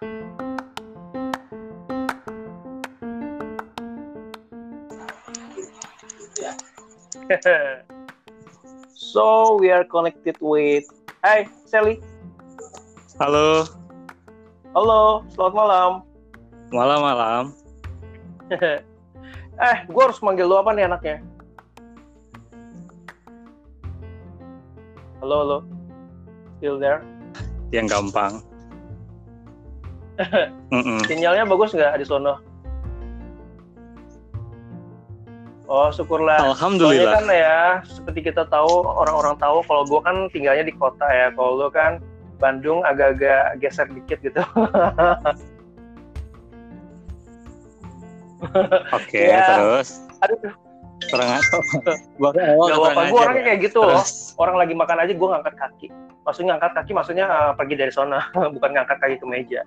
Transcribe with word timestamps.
so 8.96 9.60
we 9.60 9.68
are 9.68 9.84
connected 9.84 10.40
with 10.40 10.88
Hai 11.20 11.52
Sally. 11.68 12.00
Halo. 13.20 13.68
Halo, 14.72 15.20
selamat 15.36 15.52
malam. 15.52 16.00
Malam-malam. 16.72 17.52
eh, 18.56 19.76
gue 19.84 20.00
harus 20.00 20.16
manggil 20.24 20.48
lu 20.48 20.56
apa 20.56 20.72
nih 20.72 20.88
anaknya? 20.88 21.20
Halo, 25.20 25.44
halo. 25.44 25.58
Still 26.56 26.80
there? 26.80 27.04
Yang 27.68 27.92
gampang. 27.92 28.40
Mm 30.70 30.82
-mm. 30.82 30.98
Sinyalnya 31.08 31.44
bagus 31.48 31.72
nggak 31.72 31.98
di 32.00 32.06
sono? 32.06 32.38
Oh, 35.70 35.86
syukurlah. 35.94 36.50
Alhamdulillah. 36.50 37.14
Soalnya 37.14 37.22
kan 37.22 37.26
ya, 37.30 37.58
seperti 37.86 38.26
kita 38.26 38.42
tahu, 38.50 38.82
orang-orang 38.90 39.38
tahu 39.38 39.62
kalau 39.70 39.86
gue 39.86 40.00
kan 40.02 40.26
tinggalnya 40.34 40.66
di 40.66 40.74
kota 40.74 41.06
ya. 41.06 41.30
Kalau 41.30 41.62
lu 41.62 41.70
kan 41.70 42.02
Bandung 42.42 42.82
agak-agak 42.82 43.62
geser 43.62 43.86
dikit 43.86 44.18
gitu. 44.18 44.42
Oke, 48.98 49.30
Ya. 49.30 49.62
terus. 49.62 50.02
Aduh, 50.26 50.50
gua 52.18 52.30
gak 52.34 52.56
apa-apa. 52.58 53.00
Gue 53.08 53.20
orangnya 53.20 53.44
kayak 53.54 53.60
gitu 53.70 53.78
loh. 53.84 54.02
Terus, 54.02 54.34
Orang 54.40 54.56
lagi 54.58 54.74
makan 54.74 54.98
aja 55.06 55.12
gue 55.12 55.28
ngangkat 55.28 55.54
kaki. 55.54 55.86
Maksudnya 56.26 56.48
ngangkat 56.56 56.72
kaki 56.82 56.92
maksudnya 56.96 57.26
eh, 57.30 57.52
pergi 57.54 57.74
dari 57.78 57.92
sana, 57.92 58.26
bukan 58.34 58.70
ngangkat 58.74 58.98
kaki 58.98 59.16
ke 59.22 59.26
meja. 59.28 59.62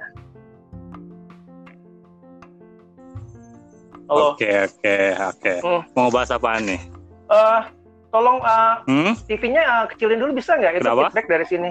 Halo. 4.04 4.36
Oke, 4.36 4.50
oke, 4.68 4.96
oke. 5.16 5.54
Hmm. 5.64 5.82
Mau 5.96 6.12
bahas 6.12 6.30
apaan 6.30 6.68
nih? 6.68 6.82
Eh, 7.26 7.62
tolong 8.10 8.40
eh, 8.40 8.74
Hmm? 8.86 9.14
TV-nya 9.26 9.64
eh, 9.64 9.84
kecilin 9.90 10.20
dulu 10.20 10.36
bisa 10.36 10.54
nggak? 10.54 10.78
Itu 10.78 10.84
Kenapa? 10.84 11.08
feedback 11.08 11.28
dari 11.30 11.46
sini. 11.48 11.70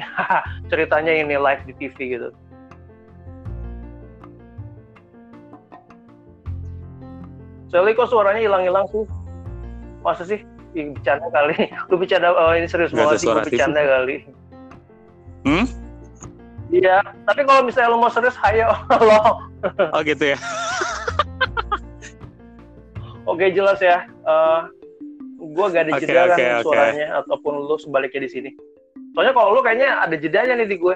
Ceritanya 0.67 1.13
ini 1.13 1.37
live 1.37 1.63
di 1.67 1.75
TV 1.79 1.97
gitu. 2.11 2.29
Sally 7.69 7.97
kok 7.97 8.09
suaranya 8.09 8.41
hilang-hilang 8.41 8.85
sih? 8.89 9.05
Masa 10.05 10.25
sih? 10.25 10.41
Ih, 10.73 10.93
bercanda 10.93 11.29
kali. 11.29 11.57
Lu 11.89 11.97
bercanda, 11.97 12.33
oh 12.33 12.53
ini 12.53 12.69
serius 12.69 12.93
banget 12.93 13.21
sih, 13.21 13.29
suara 13.29 13.41
gue 13.41 13.49
TV. 13.49 13.53
bercanda 13.57 13.81
kali. 13.83 14.17
Hmm? 15.45 15.67
Iya, 16.73 17.05
tapi 17.29 17.45
kalau 17.45 17.69
misalnya 17.69 17.93
lu 17.93 18.01
mau 18.01 18.09
serius, 18.09 18.33
hayo 18.41 18.73
lo. 19.09 19.45
Oh 19.93 20.01
gitu 20.01 20.33
ya. 20.33 20.39
Oke 23.25 23.51
jelas 23.51 23.79
ya. 23.79 24.03
Eh 24.05 24.61
gue 25.43 25.67
gak 25.69 25.85
ada 25.85 25.93
Oke, 25.93 26.03
jeda 26.03 26.23
kan 26.25 26.29
oke, 26.33 26.45
oke. 26.47 26.63
suaranya 26.65 27.07
ataupun 27.19 27.53
lu 27.67 27.77
sebaliknya 27.77 28.21
di 28.23 28.31
sini. 28.31 28.51
Soalnya 29.13 29.33
kalau 29.33 29.51
lu 29.53 29.61
kayaknya 29.61 30.01
ada 30.01 30.15
jedanya 30.15 30.55
nih 30.57 30.69
di 30.69 30.77
gue. 30.77 30.95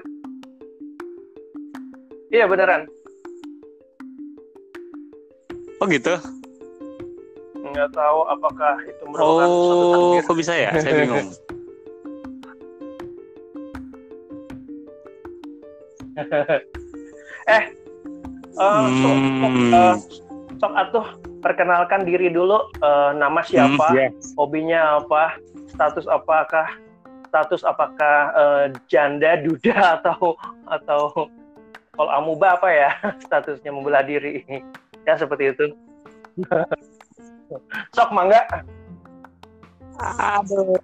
Iya 2.29 2.47
beneran. 2.47 2.87
Oh 5.77 5.87
gitu. 5.87 6.15
Nggak 7.59 7.91
tahu 7.93 8.19
apakah 8.25 8.75
itu 8.81 9.03
merupakan 9.05 9.47
suatu 9.47 9.75
Oh, 9.77 9.93
takdir. 9.93 10.23
kok 10.25 10.37
bisa 10.39 10.53
ya? 10.55 10.71
Saya 10.75 10.95
bingung. 10.97 11.29
eh, 17.47 17.63
eh, 18.57 18.85
sok, 18.97 19.17
Hmm. 19.45 19.75
eh, 19.75 19.95
sok 20.57 20.73
atuh 20.75 21.07
perkenalkan 21.47 22.03
diri 22.03 22.27
dulu. 22.35 22.59
Eh, 22.83 23.11
nama 23.15 23.39
siapa? 23.47 23.87
Hmm, 23.95 23.99
yes. 24.03 24.35
Hobinya 24.35 24.99
apa? 24.99 25.39
Status 25.71 26.11
apakah? 26.11 26.67
Status 27.31 27.63
apakah 27.63 28.35
eh, 28.35 28.65
janda, 28.91 29.39
duda 29.39 29.79
atau 30.03 30.35
atau 30.67 31.31
kalau 31.95 32.11
amuba 32.11 32.59
apa 32.59 32.69
ya 32.75 32.91
statusnya 33.31 33.71
membelah 33.71 34.03
diri? 34.03 34.43
Ya 35.07 35.15
seperti 35.15 35.55
itu. 35.55 35.67
sok 37.95 38.11
mangga. 38.11 38.43
Aduh. 40.03 40.75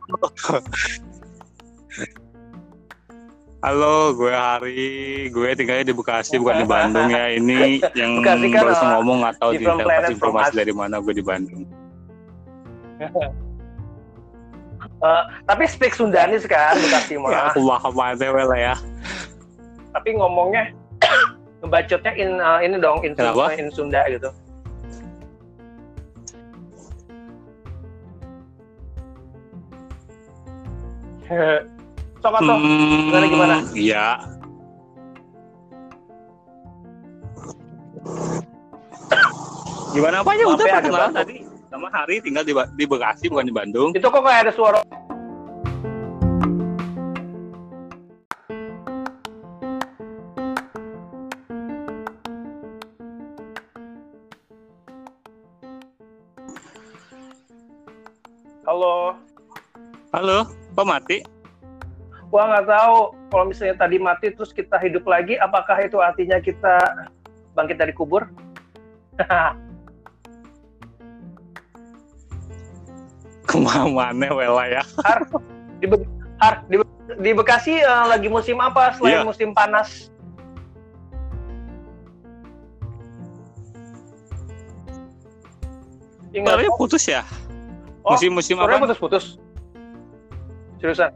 Halo, 3.62 4.10
gue 4.18 4.34
Hari. 4.34 5.30
Gue 5.30 5.54
tinggalnya 5.54 5.86
di 5.86 5.94
Bekasi, 5.94 6.34
bukan 6.34 6.58
di 6.58 6.66
Bandung 6.66 7.06
ya. 7.06 7.30
Ini 7.30 7.78
yang 8.00 8.18
Bekasi 8.18 8.50
kan, 8.50 8.58
baru 8.58 8.74
uh, 8.74 8.90
ngomong 8.98 9.20
atau 9.22 9.54
di 9.54 9.62
different 9.62 9.86
planet 9.86 10.10
from 10.18 10.34
informasi 10.34 10.50
us. 10.50 10.58
dari 10.58 10.72
mana 10.74 10.98
gue 10.98 11.14
di 11.14 11.22
Bandung. 11.22 11.62
Eh, 12.98 13.06
tapi 15.48 15.62
speak 15.70 15.94
Sundanis 15.94 16.42
kan 16.42 16.74
Bekasi 16.74 17.14
Ya, 17.22 17.54
mah. 17.54 17.78
aja 17.78 18.26
well 18.34 18.50
lah 18.50 18.58
ya. 18.58 18.74
Tapi 19.94 20.10
ngomongnya 20.18 20.74
ngebacotnya 21.62 22.12
in 22.18 22.42
eh, 22.42 22.58
ini 22.66 22.82
dong 22.82 22.98
in, 23.06 23.14
Kenapa? 23.14 23.54
in 23.54 23.70
Sunda 23.70 24.02
gitu. 24.10 24.34
Sok 32.22 32.38
atau 32.38 32.54
Hmm, 32.54 33.10
gimana, 33.10 33.26
gimana? 33.26 33.56
Iya. 33.74 34.06
Gimana 39.92 40.22
apa 40.22 40.30
aja 40.30 40.44
udah 40.46 40.66
ya, 40.70 40.74
perkenalan 40.78 41.12
tadi. 41.12 41.36
Sama 41.66 41.88
Hari 41.90 42.22
tinggal 42.22 42.46
di, 42.46 42.54
di 42.78 42.84
Bekasi 42.86 43.26
bukan 43.26 43.44
di 43.50 43.54
Bandung. 43.54 43.90
itu 43.90 44.06
kok 44.06 44.22
kayak 44.22 44.46
ada 44.46 44.52
suara 44.54 44.78
Halo, 58.62 59.18
Halo, 60.14 60.38
kok 60.78 60.86
mati? 60.86 61.31
Gua 62.32 62.48
nggak 62.48 62.64
tahu 62.64 63.12
kalau 63.28 63.44
misalnya 63.44 63.76
tadi 63.76 64.00
mati 64.00 64.32
terus 64.32 64.56
kita 64.56 64.80
hidup 64.80 65.04
lagi, 65.04 65.36
apakah 65.36 65.76
itu 65.84 66.00
artinya 66.00 66.40
kita 66.40 66.80
bangkit 67.52 67.76
dari 67.76 67.92
kubur? 67.92 68.24
Ke 73.44 73.56
mana 73.60 74.32
well 74.32 74.56
lah 74.56 74.80
ya? 74.80 74.82
di, 75.84 75.86
Be- 75.92 76.08
Har, 76.40 76.64
di, 76.72 76.80
Be- 76.80 76.88
di 77.20 77.30
Bekasi 77.36 77.84
eh, 77.84 78.04
lagi 78.08 78.32
musim 78.32 78.56
apa 78.64 78.96
selain 78.96 79.20
Iya. 79.20 79.28
musim 79.28 79.52
panas? 79.52 80.08
Ingat, 86.32 86.48
Suaranya 86.48 86.72
putus 86.80 87.04
ya? 87.04 87.22
Oh, 88.02 88.16
Musim-musim 88.16 88.56
suaranya 88.56 88.80
apa? 88.80 88.84
putus-putus. 88.88 89.36
Seriusan? 90.80 91.12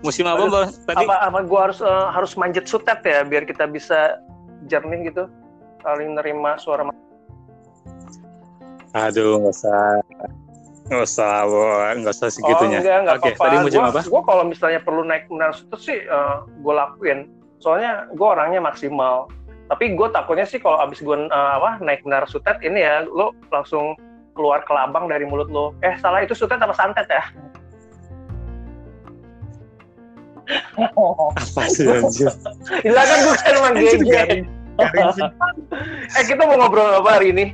Musim 0.00 0.24
apa 0.24 0.48
Bang? 0.48 0.68
tadi? 0.88 1.04
apa, 1.04 1.14
apa 1.28 1.38
gua 1.44 1.68
harus 1.68 1.80
eh, 1.84 2.06
harus 2.12 2.32
manjat 2.34 2.64
sutet 2.64 3.04
ya 3.04 3.20
biar 3.20 3.44
kita 3.44 3.68
bisa 3.68 4.16
jernih 4.64 5.12
gitu, 5.12 5.28
saling 5.84 6.16
nerima 6.16 6.56
suara. 6.56 6.88
Aduh, 8.96 9.38
nggak 9.44 9.54
usah. 9.54 10.00
Nggak 10.90 11.06
usah, 11.06 11.32
nggak 12.00 12.14
usah 12.16 12.26
Oh 12.26 12.34
segitunya. 12.34 12.78
enggak, 12.82 12.98
enggak 13.06 13.16
Oke, 13.22 13.30
tadi 13.38 13.56
musim 13.62 13.78
Gua- 13.78 13.90
apa? 13.94 14.00
Gua 14.08 14.22
kalau 14.26 14.44
misalnya 14.48 14.80
perlu 14.82 15.02
naik 15.06 15.30
menara 15.30 15.54
sutet 15.54 15.80
sih, 15.84 15.98
eh, 16.02 16.36
gue 16.58 16.74
lakuin. 16.74 17.30
Soalnya 17.60 18.08
gue 18.10 18.24
orangnya 18.26 18.58
maksimal. 18.58 19.28
Tapi 19.70 19.94
gue 19.94 20.08
takutnya 20.10 20.48
sih 20.48 20.58
kalau 20.58 20.82
abis 20.82 20.98
gue 20.98 21.16
apa 21.30 21.78
naik 21.78 22.02
menara 22.02 22.26
sutet 22.26 22.58
ini 22.64 22.82
ya, 22.82 23.06
lo 23.06 23.36
langsung 23.54 23.94
keluar 24.34 24.64
kelabang 24.66 25.06
dari 25.06 25.22
mulut 25.28 25.46
lo. 25.52 25.76
Eh 25.84 25.94
salah 26.02 26.24
itu 26.24 26.34
sutet 26.34 26.58
apa 26.58 26.74
santet 26.74 27.06
ya? 27.06 27.22
Apa 31.36 31.62
sih 31.70 31.86
anjir? 31.86 32.30
Gila 32.82 33.02
kan 33.04 33.18
gue 33.22 33.34
kan 33.38 33.52
emang 33.54 33.74
sih. 33.78 33.98
Eh 36.16 36.24
kita 36.24 36.40
mau 36.48 36.56
ngobrol 36.56 37.04
apa 37.04 37.20
hari 37.20 37.36
ini? 37.36 37.52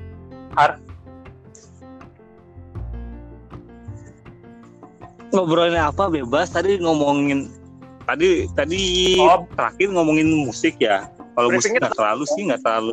Ngobrolin 5.34 5.76
apa 5.76 6.06
bebas? 6.08 6.54
Tadi 6.54 6.78
ngomongin 6.78 7.50
tadi 8.06 8.46
tadi 8.54 8.80
Oh. 9.18 9.42
terakhir 9.58 9.90
ngomongin 9.90 10.46
musik 10.46 10.78
ya. 10.78 11.10
Kalau 11.34 11.52
musik 11.52 11.74
nggak 11.76 11.92
terlalu 11.98 12.24
sih, 12.32 12.46
nggak 12.48 12.62
terlalu 12.62 12.90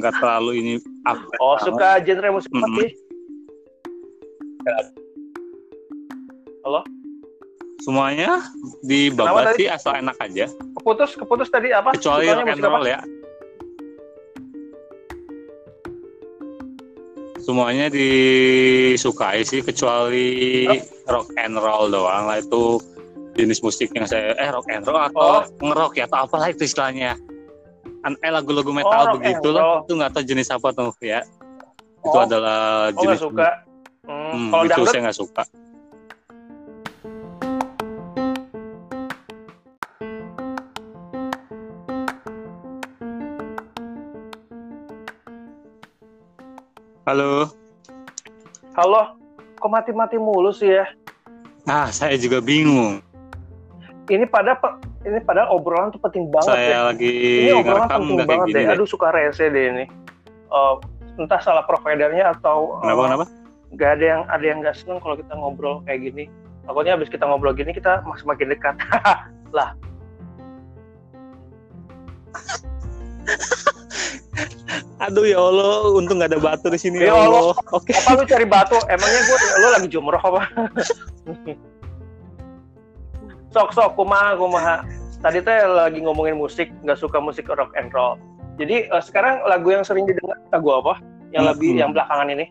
nggak 0.00 0.14
terlalu 0.18 0.50
ini 0.58 0.72
apa? 1.04 1.22
Oh 1.38 1.60
suka 1.60 2.00
genre 2.02 2.40
musik 2.40 2.50
apa 2.50 2.66
sih? 2.80 2.90
Semuanya 7.86 8.42
di 8.82 9.14
Kenapa 9.14 9.46
Bagasi 9.46 9.70
asal 9.70 10.02
enak 10.02 10.18
aja. 10.18 10.50
Keputus, 10.74 11.14
keputus 11.14 11.46
tadi 11.46 11.70
apa? 11.70 11.94
Kecuali 11.94 12.26
rock 12.26 12.50
and 12.50 12.58
apa? 12.58 12.66
roll 12.66 12.84
ya. 12.84 13.00
Semuanya 17.38 17.86
disukai 17.86 19.46
sih 19.46 19.62
kecuali 19.62 20.66
rock 21.06 21.30
and 21.38 21.54
roll 21.54 21.86
doang 21.86 22.26
lah 22.26 22.42
itu 22.42 22.82
jenis 23.38 23.62
musik 23.62 23.94
yang 23.94 24.10
saya 24.10 24.34
eh 24.34 24.50
rock 24.50 24.66
and 24.66 24.82
roll 24.82 24.98
atau 24.98 25.46
ngerock 25.62 25.94
ya 25.94 26.10
atau 26.10 26.26
apalah 26.26 26.50
itu 26.50 26.66
istilahnya. 26.66 27.14
An- 28.02 28.18
Eh 28.18 28.34
lagu-lagu 28.34 28.74
metal 28.74 29.14
rock 29.14 29.22
and 29.22 29.38
begitu 29.38 29.48
loh, 29.54 29.86
itu 29.86 29.92
nggak 29.94 30.10
tahu 30.10 30.24
jenis 30.26 30.50
apa 30.50 30.74
tuh 30.74 30.90
ya. 30.98 31.22
Itu 32.02 32.18
Oh. 32.18 32.26
adalah 32.26 32.90
Oh, 32.90 32.98
jenis 32.98 33.22
suka. 33.22 33.62
Hmm, 34.06 34.26
Hmm, 34.26 34.48
kalau 34.50 34.62
itu 34.62 34.70
dangdut, 34.74 34.90
saya 34.90 35.00
nggak 35.06 35.18
suka. 35.18 35.42
Halo. 47.06 47.46
halo, 48.74 49.14
kok 49.62 49.70
mati-mati 49.70 50.18
mulu 50.18 50.50
sih 50.50 50.74
ya? 50.74 50.90
Ah, 51.62 51.86
saya 51.94 52.18
juga 52.18 52.42
bingung. 52.42 52.98
Ini 54.10 54.26
pada 54.26 54.58
ini 55.06 55.22
pada 55.22 55.46
obrolan 55.46 55.94
tuh 55.94 56.02
penting 56.02 56.26
banget 56.34 56.58
saya 56.58 56.66
ya. 56.66 56.80
lagi 56.90 57.46
Ini 57.46 57.62
obrolan 57.62 57.86
penting 57.86 58.26
banget 58.26 58.46
gini 58.50 58.58
deh. 58.58 58.62
deh. 58.66 58.74
Aduh 58.74 58.90
suka 58.90 59.14
rese 59.14 59.46
deh 59.46 59.70
ini. 59.70 59.86
Eh, 60.50 60.74
entah 61.14 61.38
salah 61.38 61.62
providernya 61.62 62.34
atau 62.34 62.82
Kenapa 62.82 62.98
eh, 62.98 63.06
kenapa? 63.06 63.24
nggak 63.70 63.90
ada 64.02 64.04
yang 64.04 64.22
ada 64.26 64.42
yang 64.42 64.58
nggak 64.66 64.74
seneng 64.74 64.98
kalau 64.98 65.14
kita 65.14 65.30
ngobrol 65.38 65.86
kayak 65.86 66.10
gini. 66.10 66.26
Takutnya 66.66 66.98
habis 66.98 67.06
kita 67.06 67.22
ngobrol 67.22 67.54
gini 67.54 67.70
kita 67.70 68.02
semakin 68.18 68.50
dekat. 68.50 68.74
Aduh 74.96 75.28
ya 75.28 75.36
Allah, 75.36 75.92
untung 75.92 76.16
nggak 76.16 76.32
ada 76.32 76.40
batu 76.40 76.72
di 76.72 76.80
sini 76.80 77.04
Ya 77.04 77.12
ya 77.12 77.14
Allah. 77.20 77.52
Allah. 77.52 77.56
Oke. 77.76 77.92
apa 77.92 78.16
lu 78.16 78.24
cari 78.24 78.46
batu? 78.48 78.76
Emangnya 78.88 79.20
gue 79.22 79.36
lo 79.60 79.68
lagi 79.76 79.88
jumroh 79.92 80.16
apa? 80.16 80.40
sok 83.52 83.68
sok 83.72 83.92
kumaha 83.92 84.32
kumaha. 84.36 84.76
Tadi 85.20 85.40
teh 85.40 85.58
lagi 85.64 86.00
ngomongin 86.00 86.36
musik, 86.36 86.72
nggak 86.80 86.96
suka 86.96 87.20
musik 87.20 87.44
rock 87.48 87.72
and 87.76 87.92
roll. 87.92 88.16
Jadi 88.56 88.88
eh, 88.88 89.02
sekarang 89.04 89.44
lagu 89.44 89.68
yang 89.68 89.84
sering 89.84 90.08
didengar 90.08 90.40
lagu 90.48 90.68
apa? 90.72 90.96
Yang 91.28 91.42
Hmm, 91.44 91.50
lebih 91.52 91.70
yang 91.76 91.90
belakangan 91.92 92.28
ini? 92.32 92.46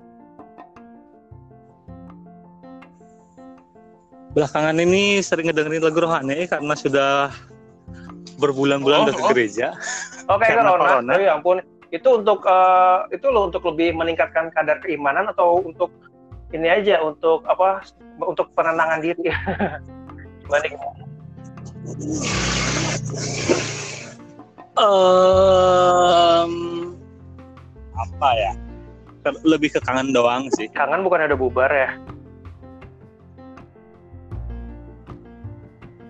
Belakangan 4.36 4.76
ini 4.78 5.24
sering 5.24 5.48
ngedengerin 5.48 5.80
lagu 5.82 5.98
rohani 6.04 6.44
karena 6.46 6.74
sudah 6.76 7.32
berbulan-bulan 8.36 9.00
Oh, 9.02 9.06
udah 9.08 9.16
ke 9.16 9.24
oh. 9.24 9.30
gereja. 9.32 9.68
Oke 10.28 10.44
Karena 10.44 10.76
corona. 10.76 10.84
corona. 11.00 11.12
Oh, 11.16 11.22
ya 11.24 11.32
ampun. 11.40 11.58
Itu 11.94 12.22
untuk 12.22 12.46
eh, 12.48 13.00
itu 13.14 13.28
lo 13.30 13.50
untuk 13.50 13.64
lebih 13.70 13.94
meningkatkan 13.94 14.50
kadar 14.54 14.82
keimanan 14.82 15.30
atau 15.30 15.62
untuk 15.62 15.92
ini 16.54 16.70
aja 16.70 17.02
untuk 17.04 17.46
apa? 17.46 17.84
Untuk 18.22 18.50
penenangan 18.56 19.02
diri. 19.04 19.28
Nih? 20.46 20.74
Em, 24.76 26.52
apa 27.96 28.30
ya? 28.36 28.52
Lebih 29.42 29.74
ke 29.74 29.80
kangen 29.82 30.14
doang 30.14 30.46
sih. 30.54 30.70
Kangen 30.70 31.02
bukan 31.02 31.26
ada 31.26 31.34
bubar 31.34 31.72
ya? 31.72 31.98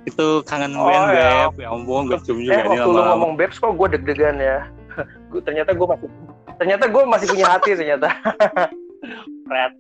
Itu 0.06 0.44
kangen 0.46 0.76
Oh, 0.76 0.88
band, 0.88 1.16
ya. 1.16 1.48
Beb. 1.50 1.64
Ya 1.64 1.68
ampun, 1.72 2.12
gue 2.12 2.20
cium 2.24 2.40
Eh 2.40 2.46
juga 2.46 2.62
nih 2.62 2.80
waktu 2.84 2.92
lu 2.92 3.02
ngomong 3.04 3.32
Babes 3.40 3.58
kok 3.58 3.74
gue 3.76 3.88
deg-degan 3.96 4.38
ya. 4.38 4.68
Gua- 5.30 5.44
ternyata 5.44 5.72
gue 5.72 5.88
masih 5.88 6.08
ternyata 6.56 6.84
gue 6.88 7.04
masih 7.04 7.28
punya 7.30 7.48
hati 7.50 7.72
ternyata. 7.76 8.08
Red. 9.54 9.74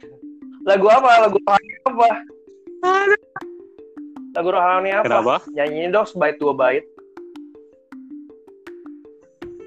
Lagu 0.65 0.85
apa? 0.87 1.09
Lagu 1.23 1.37
rohani 1.39 1.73
apa? 1.83 2.07
Lagu 4.35 4.49
rohani 4.49 4.89
apa? 4.91 5.05
Kenapa? 5.05 5.35
Nyanyiin 5.49 5.89
dong 5.89 6.05
sebait 6.05 6.35
dua 6.35 6.51
bait. 6.51 6.83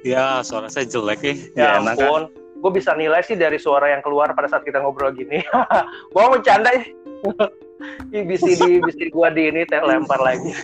Ya, 0.06 0.40
suara 0.40 0.70
saya 0.70 0.86
jelek 0.86 1.20
ya. 1.20 1.34
Ya 1.34 1.38
Ya, 1.56 1.68
enak 1.82 1.96
kan? 1.96 2.06
ampun. 2.06 2.22
Gue 2.58 2.72
bisa 2.74 2.90
nilai 2.94 3.22
sih 3.22 3.34
dari 3.34 3.58
suara 3.58 3.90
yang 3.90 4.02
keluar 4.02 4.30
pada 4.34 4.46
saat 4.46 4.62
kita 4.62 4.78
ngobrol 4.78 5.10
gini. 5.10 5.42
gue 6.12 6.18
mau 6.18 6.30
bercanda 6.30 6.70
ya. 6.70 6.82
Ih, 8.10 8.22
bisi 8.22 8.54
di 8.54 8.78
bisi 8.78 9.10
gue 9.10 9.28
di 9.30 9.42
ini 9.48 9.62
teh 9.64 9.78
lempar 9.78 10.18
lagi. 10.18 10.54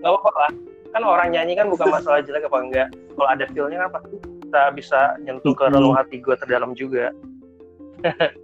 Gak 0.00 0.08
apa-apa 0.08 0.30
lah. 0.38 0.52
Kan 0.92 1.02
orang 1.08 1.32
nyanyi 1.32 1.56
kan 1.56 1.72
bukan 1.72 1.88
masalah 1.88 2.20
jelek 2.20 2.44
apa 2.46 2.58
enggak. 2.60 2.88
Kalau 3.16 3.28
ada 3.28 3.44
feel-nya 3.48 3.88
kan 3.88 3.90
pasti 3.96 4.16
kita 4.20 4.62
bisa 4.76 5.00
nyentuh 5.24 5.56
ke 5.56 5.64
relung 5.72 5.96
hati 5.96 6.20
gue 6.20 6.36
terdalam 6.36 6.76
juga. 6.76 7.08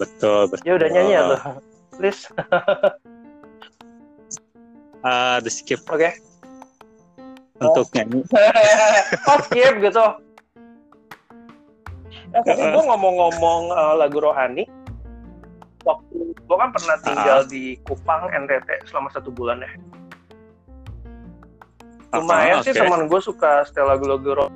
Betul, 0.00 0.48
betul. 0.48 0.64
Ya 0.64 0.72
udah 0.80 0.88
nyanyi 0.88 1.12
ya 1.12 1.22
lo. 1.28 1.36
Please. 2.00 2.24
Ah, 5.00 5.40
the 5.40 5.48
skip 5.48 5.80
Oke. 5.88 6.12
untuk 7.56 7.88
nyanyi. 7.96 8.20
oh 9.32 9.38
skip 9.48 9.80
gitu. 9.80 10.04
Eh, 12.36 12.42
tadi 12.44 12.62
gue 12.68 12.84
ngomong-ngomong 12.84 13.72
eh, 13.72 13.94
lagu 13.96 14.20
rohani. 14.20 14.68
Waktu 15.88 16.36
gue 16.36 16.56
kan 16.60 16.68
pernah 16.68 16.96
tinggal 17.00 17.48
di 17.48 17.80
Kupang 17.88 18.28
NTT 18.28 18.92
selama 18.92 19.08
satu 19.08 19.32
bulan 19.32 19.64
ya. 19.64 19.72
Lumayan 22.10 22.58
Ah, 22.58 22.62
sih 22.66 22.74
oke. 22.74 22.80
teman 22.82 23.06
gue 23.06 23.20
suka 23.22 23.62
setel 23.62 23.86
lagu-lagu 23.86 24.30
rock. 24.34 24.52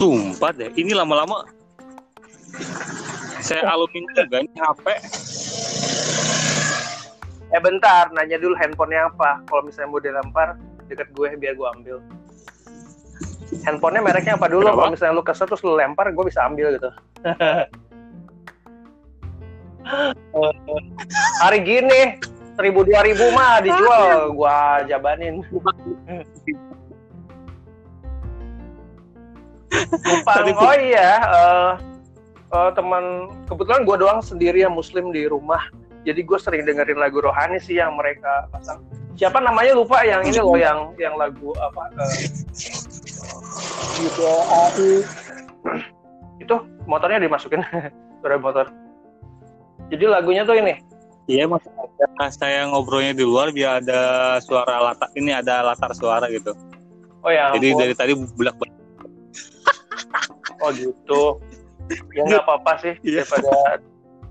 Sumpah 0.00 0.50
deh, 0.56 0.70
ini 0.74 0.96
lama-lama 0.96 1.44
saya 3.40 3.66
alumni 3.66 4.04
juga 4.14 4.36
ini 4.40 4.52
HP. 4.54 4.86
Eh 7.50 7.58
bentar, 7.58 8.06
nanya 8.14 8.38
dulu 8.38 8.54
handphonenya 8.54 9.10
apa. 9.10 9.42
Kalau 9.42 9.62
misalnya 9.66 9.90
mau 9.90 9.98
dilempar 9.98 10.48
deket 10.86 11.10
gue 11.10 11.28
biar 11.34 11.58
gue 11.58 11.68
ambil. 11.74 11.96
Handphonenya 13.66 14.02
mereknya 14.06 14.32
apa 14.38 14.46
dulu? 14.46 14.70
Kalau 14.70 14.92
misalnya 14.94 15.18
lu 15.18 15.24
kesel 15.26 15.50
terus 15.50 15.66
lu 15.66 15.74
lempar, 15.74 16.14
gue 16.14 16.24
bisa 16.24 16.46
ambil 16.46 16.78
gitu. 16.78 16.90
Hari 21.42 21.58
gini 21.64 22.00
seribu 22.54 22.84
dua 22.84 23.00
ribu 23.02 23.24
mah 23.32 23.64
dijual, 23.64 24.36
gua 24.36 24.84
jabanin. 24.84 25.40
Kupang, 25.46 25.78
Tadi 30.26 30.52
oh 30.52 30.74
iya, 30.82 31.10
eh, 31.22 31.72
eh, 32.52 32.70
teman 32.74 33.30
kebetulan 33.46 33.86
gue 33.86 33.96
doang 34.02 34.20
sendiri 34.20 34.66
yang 34.66 34.74
muslim 34.74 35.14
di 35.14 35.30
rumah. 35.30 35.62
Jadi 36.02 36.26
gue 36.26 36.38
sering 36.40 36.64
dengerin 36.66 36.98
lagu 36.98 37.22
rohani 37.22 37.60
sih 37.62 37.78
yang 37.78 37.94
mereka 37.94 38.50
pasang. 38.50 38.82
Siapa 39.14 39.38
namanya 39.38 39.76
lupa 39.76 40.00
yang 40.02 40.24
ini 40.24 40.40
loh 40.40 40.56
yang 40.56 40.90
yang 40.96 41.14
lagu 41.14 41.52
apa? 41.60 41.82
eh, 42.02 42.26
gitu 44.00 44.26
itu 46.40 46.56
motornya 46.88 47.20
dimasukin 47.20 47.60
suara 48.20 48.36
motor. 48.40 48.66
Jadi 49.90 50.04
lagunya 50.06 50.42
tuh 50.46 50.54
ini. 50.56 50.74
Iya, 51.26 51.46
maksudnya 51.46 51.86
saya 52.34 52.66
ngobrolnya 52.66 53.14
di 53.14 53.22
luar 53.22 53.54
biar 53.54 53.78
ada 53.82 54.00
suara 54.42 54.82
latar 54.82 55.10
ini 55.14 55.30
ada 55.30 55.62
latar 55.62 55.94
suara 55.94 56.26
gitu. 56.30 56.54
Oh 57.22 57.30
ya. 57.30 57.52
Jadi 57.54 57.66
ampun. 57.70 57.80
dari 57.84 57.94
tadi 57.94 58.12
bulak 58.16 58.56
Oh 60.60 60.70
gitu. 60.74 61.38
Ya 62.14 62.22
nggak 62.26 62.44
apa-apa 62.46 62.72
sih 62.82 62.94
Iya. 63.02 63.22
daripada 63.22 63.78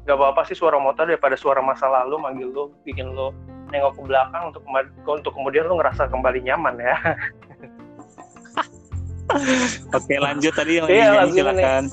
nggak 0.07 0.17
apa-apa 0.17 0.41
sih 0.47 0.55
suara 0.57 0.79
motor 0.79 1.05
daripada 1.05 1.35
suara 1.37 1.61
masa 1.61 1.85
lalu 1.87 2.15
manggil 2.17 2.49
lu 2.49 2.63
bikin 2.83 3.13
lu 3.13 3.29
nengok 3.69 3.93
ke 3.93 4.01
belakang 4.09 4.43
untuk 4.49 4.63
untuk 5.05 5.31
kemudian 5.35 5.69
lu 5.69 5.77
ngerasa 5.77 6.09
kembali 6.09 6.39
nyaman 6.41 6.75
ya. 6.81 6.95
Oke, 9.93 10.15
lanjut 10.17 10.53
tadi 10.57 10.81
yang 10.81 10.87
Iya, 10.89 11.29
ini. 11.29 11.37
silakan. 11.37 11.83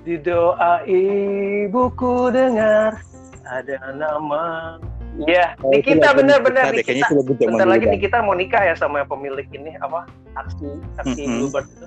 Di 0.00 0.16
doa 0.16 0.80
ibuku 0.82 2.14
dengar 2.30 2.96
ada 3.44 3.76
nama. 3.92 4.76
Iya, 5.20 5.58
Nikita 5.60 6.14
bener-bener 6.14 6.70
Deh, 6.70 6.80
kayaknya 6.80 7.02
Nikita. 7.02 7.10
sudah 7.10 7.24
butuh 7.26 7.44
Bentar 7.50 7.66
lagi. 7.68 7.84
Nikita 7.84 8.16
mau 8.22 8.32
nikah 8.32 8.62
ya 8.62 8.74
sama 8.74 9.02
pemilik 9.02 9.44
ini 9.50 9.74
apa 9.76 10.06
taksi 10.32 10.66
taksi 10.96 11.20
Mhm. 11.20 11.34
Bluebird 11.36 11.66
itu. 11.68 11.86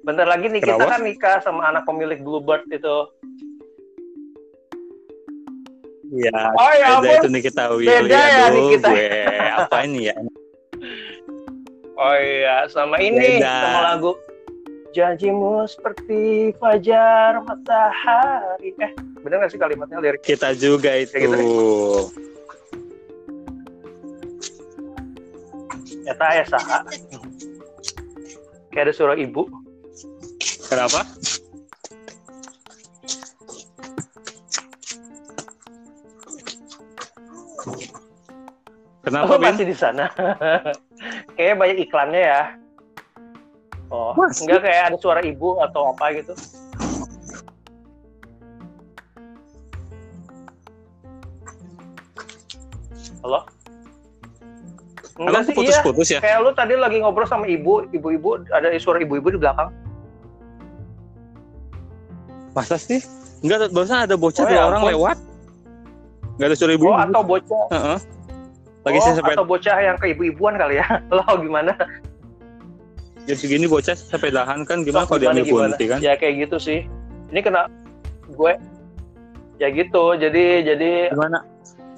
Bentar 0.00 0.26
lagi 0.26 0.46
Nikita 0.48 0.74
Kenapa? 0.74 0.90
kan 0.90 1.00
nikah 1.04 1.36
sama 1.38 1.60
anak 1.68 1.84
pemilik 1.84 2.18
Bluebird 2.18 2.64
itu. 2.66 2.96
Iya, 6.10 6.34
Oh 6.50 6.72
ya 6.74 6.86
beda 6.90 6.98
ampun. 6.98 7.14
itu 7.14 7.28
nih 7.30 7.42
kita 7.44 7.62
Willy. 7.70 7.86
Beda 7.86 8.18
ya, 8.18 8.42
Aduh, 8.42 8.56
Nikita. 8.58 8.88
gue 8.88 9.06
apa 9.54 9.76
ini 9.84 10.00
ya? 10.10 10.14
Oh 12.00 12.16
iya, 12.16 12.64
sama 12.66 12.96
ini 12.96 13.36
Beda. 13.36 13.52
sama 13.60 13.80
lagu 13.86 14.16
Janjimu 14.90 15.70
seperti 15.70 16.50
fajar 16.58 17.38
matahari. 17.46 18.74
Eh, 18.74 18.90
bener 19.22 19.46
gak 19.46 19.50
sih 19.54 19.60
kalimatnya 19.60 20.02
lirik? 20.02 20.22
Kita 20.26 20.50
juga 20.58 20.90
itu. 20.98 21.14
Kayak 21.14 21.30
gitu 21.30 21.46
Nyata 26.02 26.26
ya 26.34 26.44
saha. 26.50 26.78
Kayak 28.74 28.84
ada 28.90 28.92
suara 28.94 29.14
ibu. 29.14 29.46
Kenapa? 30.66 31.06
Kenapa, 39.00 39.32
Oh, 39.34 39.40
masih 39.40 39.66
di 39.66 39.74
sana. 39.74 40.12
Kayaknya 41.34 41.54
banyak 41.56 41.78
iklannya 41.88 42.22
ya. 42.22 42.42
Oh, 43.90 44.14
Masih? 44.14 44.46
enggak 44.46 44.60
kayak 44.62 44.82
ada 44.94 44.96
suara 45.02 45.20
ibu 45.26 45.58
atau 45.58 45.90
apa 45.90 46.14
gitu. 46.14 46.30
Halo? 53.20 53.40
Emang 55.20 55.28
Enggak 55.28 55.42
sih, 55.44 55.52
iya. 55.52 55.58
putus-putus 55.58 56.08
ya? 56.08 56.20
Kayak 56.24 56.38
lu 56.40 56.50
tadi 56.56 56.74
lagi 56.80 56.96
ngobrol 57.04 57.28
sama 57.28 57.44
ibu, 57.44 57.84
ibu-ibu, 57.92 58.40
ada 58.48 58.72
suara 58.80 59.02
ibu-ibu 59.04 59.36
di 59.36 59.38
belakang. 59.42 59.68
Masa 62.56 62.80
sih? 62.80 63.04
Enggak, 63.44 63.68
barusan 63.74 64.08
ada 64.08 64.16
bocah 64.16 64.44
Oh, 64.44 64.48
dua 64.48 64.56
ya 64.56 64.62
orang 64.64 64.80
ampun. 64.80 64.92
lewat. 64.96 65.16
Enggak 66.38 66.46
ada 66.48 66.56
suara 66.56 66.72
ibu. 66.72 66.86
Oh, 66.88 66.96
atau 66.96 67.22
bocah. 67.26 67.64
Heeh. 67.74 67.98
Lagi 68.80 68.96
oh, 68.96 69.02
saya 69.04 69.14
sepeda. 69.20 69.34
atau 69.36 69.44
bocah 69.44 69.76
yang 69.76 69.96
ke 70.00 70.06
ibu-ibuan 70.16 70.54
kali 70.56 70.80
ya. 70.80 70.86
Lo 71.12 71.24
gimana? 71.36 71.72
Jam 73.28 73.36
segini 73.36 73.66
bocah 73.68 73.96
sepedahan 73.96 74.64
kan 74.64 74.86
gimana 74.86 75.04
kalau 75.04 75.20
diambil 75.20 75.44
gimana, 75.44 75.76
kunti 75.76 75.84
kan? 75.90 75.98
Ya 76.00 76.16
kayak 76.16 76.48
gitu 76.48 76.56
sih. 76.56 76.78
Ini 77.30 77.40
kena 77.44 77.68
gue 78.32 78.52
ya 79.60 79.68
gitu. 79.68 80.16
Jadi 80.16 80.64
jadi 80.64 81.12
Gimana? 81.12 81.44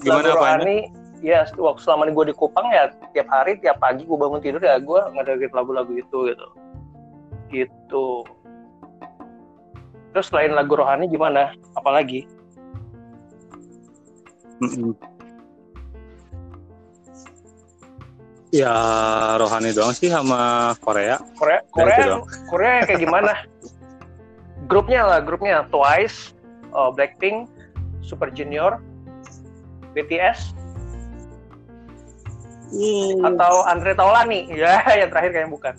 Gimana 0.03 0.35
rohani 0.35 0.91
ya 1.23 1.47
waktu 1.55 1.79
selama 1.79 2.03
ini 2.05 2.11
gue 2.11 2.25
di 2.29 2.35
Kupang 2.35 2.67
ya 2.67 2.91
tiap 3.15 3.31
hari 3.31 3.55
tiap 3.63 3.79
pagi 3.79 4.03
gue 4.03 4.17
bangun 4.19 4.43
tidur 4.43 4.59
ya 4.59 4.75
gue 4.75 4.99
ngedengerin 5.15 5.55
lagu-lagu 5.55 5.95
itu 5.95 6.35
gitu 6.35 6.47
gitu 7.47 8.07
terus 10.11 10.27
selain 10.27 10.51
lagu 10.51 10.75
rohani 10.75 11.07
gimana 11.07 11.55
apalagi 11.79 12.27
Mm-mm. 14.59 14.91
Ya 18.53 18.77
rohani 19.41 19.73
doang 19.73 19.97
sih 19.97 20.13
sama 20.13 20.73
Korea. 20.77 21.17
Korea 21.33 21.65
Korea. 21.73 22.21
Korea 22.45 22.85
kayak 22.85 23.01
gimana 23.01 23.33
grupnya 24.69 25.01
lah 25.03 25.19
grupnya 25.25 25.65
Twice 25.73 26.37
uh, 26.69 26.93
Blackpink 26.93 27.49
Super 28.05 28.29
Junior 28.29 28.77
BTS 29.97 30.53
atau 33.21 33.65
Andre 33.69 33.93
Taulani 33.93 34.49
ya 34.61 34.81
yang 34.97 35.09
terakhir 35.09 35.31
kayaknya 35.33 35.53
bukan 35.53 35.75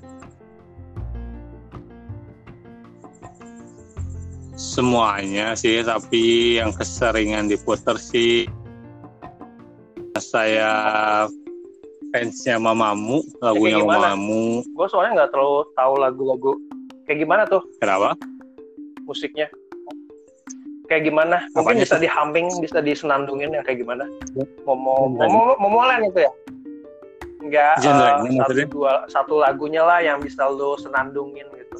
Semuanya 4.54 5.54
sih, 5.54 5.86
tapi 5.86 6.58
yang 6.58 6.74
keseringan 6.74 7.46
diputer 7.46 7.94
sih 7.94 8.50
saya 10.18 10.70
fansnya 12.14 12.56
Mamamu, 12.56 13.26
lagunya 13.42 13.82
gimana? 13.82 14.14
Mamamu. 14.14 14.62
gue 14.62 14.86
soalnya 14.86 15.12
nggak 15.18 15.30
terlalu 15.34 15.66
tahu 15.74 15.94
lagu-lagu 15.98 16.52
kayak 17.04 17.18
gimana 17.20 17.42
tuh 17.44 17.58
Kenapa? 17.82 18.14
musiknya 19.02 19.50
kayak 20.86 21.02
gimana 21.04 21.42
mungkin 21.52 21.74
Apanya 21.74 21.82
bisa 21.82 21.96
di 21.98 22.06
humming 22.06 22.46
bisa 22.62 22.78
disenandungin 22.78 23.50
ya 23.50 23.60
kayak 23.60 23.82
gimana 23.82 24.06
Ya. 24.32 24.46
momo 24.62 25.10
Genre. 25.10 25.26
momo 25.26 25.52
momolan 25.58 26.06
itu 26.06 26.22
ya 26.22 26.32
enggak 27.42 27.74
Genre-nya 27.82 28.14
satu 28.14 28.38
maksudnya? 28.38 28.66
dua 28.70 28.92
satu 29.10 29.34
lagunya 29.36 29.82
lah 29.82 29.98
yang 29.98 30.22
bisa 30.22 30.46
lu 30.46 30.78
senandungin 30.78 31.50
gitu 31.50 31.78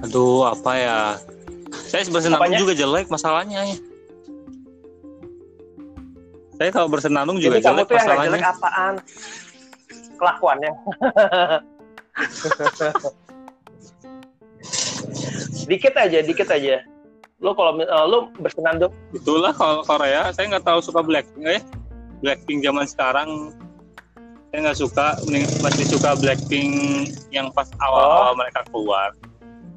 Aduh, 0.00 0.48
apa 0.48 0.72
ya? 0.74 0.98
Saya 1.84 2.08
Apanya? 2.08 2.56
juga 2.56 2.72
jelek 2.72 3.12
masalahnya. 3.12 3.68
Saya 6.60 6.68
kalau 6.70 6.92
bersenandung 6.92 7.40
juga 7.40 7.56
jadi 7.56 7.64
kamu 7.64 7.72
jelek 7.72 7.88
tuh 7.88 7.96
yang 7.96 8.20
jelek 8.28 8.44
apaan 8.46 8.94
kelakuannya 10.14 10.72
dikit 15.66 15.94
aja 15.96 16.18
dikit 16.20 16.48
aja 16.50 16.84
lu 17.40 17.56
kalau 17.56 17.80
uh, 17.80 18.04
lu 18.04 18.28
bersenandung 18.36 18.92
Itulah 19.10 19.56
kalau 19.56 19.80
Korea, 19.80 20.28
saya 20.28 20.52
nggak 20.52 20.60
tahu 20.62 20.84
suka 20.84 21.00
Blackpink 21.00 21.48
eh. 21.48 21.62
Blackpink 22.20 22.60
zaman 22.60 22.84
sekarang 22.84 23.56
saya 24.46 24.58
nggak 24.60 24.76
suka, 24.76 25.16
mending- 25.24 25.48
masih 25.60 25.88
suka 25.88 26.12
Blackpink 26.14 26.74
yang 27.30 27.48
pas 27.48 27.72
Oh. 27.72 27.80
awal-awal 27.80 28.36
mereka 28.36 28.60
keluar. 28.68 29.08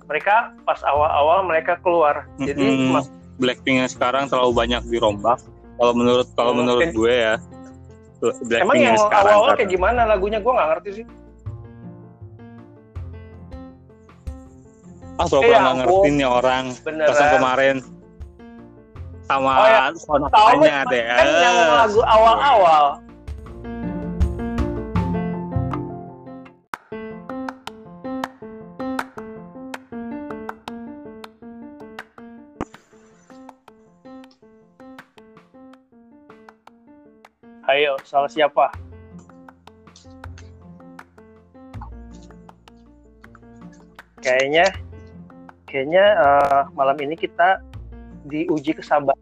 mereka 0.03 0.35
pas 0.61 0.83
awal-awal 0.83 1.47
mereka 1.47 1.79
keluar 1.79 2.27
jadi 2.37 2.59
Mm-mm. 2.59 2.91
mas- 2.91 3.07
Blackpink 3.33 3.79
yang 3.79 3.87
sekarang 3.87 4.27
terlalu 4.27 4.51
banyak 4.53 4.83
dirombak. 4.85 5.39
Kalau 5.73 5.93
menurut 5.93 6.27
kalau 6.33 6.51
Hmm, 6.51 6.59
menurut 6.61 6.87
gue 6.89 7.13
ya, 7.13 7.35
Blackpink 8.21 8.63
emang 8.63 8.77
yang 8.79 8.95
sekarang 8.95 9.35
awal-awal 9.35 9.57
kayak 9.57 9.69
gimana? 9.69 10.01
Lagunya 10.05 10.39
gue 10.39 10.53
nggak 10.53 10.69
ngerti 10.71 10.89
sih. 10.93 11.05
Ah 15.13 15.25
pura-pura 15.27 15.45
Eh, 15.47 15.61
nggak 15.61 15.77
ngerti 15.83 16.07
nih 16.09 16.27
orang. 16.27 16.65
beneran 16.81 17.09
Pas 17.09 17.19
yang 17.19 17.33
kemarin. 17.35 17.75
Sama 19.23 19.51
Oh, 19.55 19.65
ya. 19.65 19.81
ponakannya 20.03 20.75
Tahu, 20.83 20.91
deh. 20.91 21.03
kan 21.05 21.27
yang 21.31 21.57
lagu 21.71 22.01
awal-awal 22.03 22.85
Ayo, 37.73 37.97
salah 38.05 38.29
siapa? 38.29 38.69
Kayaknya, 44.21 44.69
kayaknya 45.65 46.05
eh, 46.21 46.61
malam 46.77 46.93
ini 47.01 47.17
kita 47.17 47.65
diuji 48.29 48.77
kesabaran. 48.77 49.17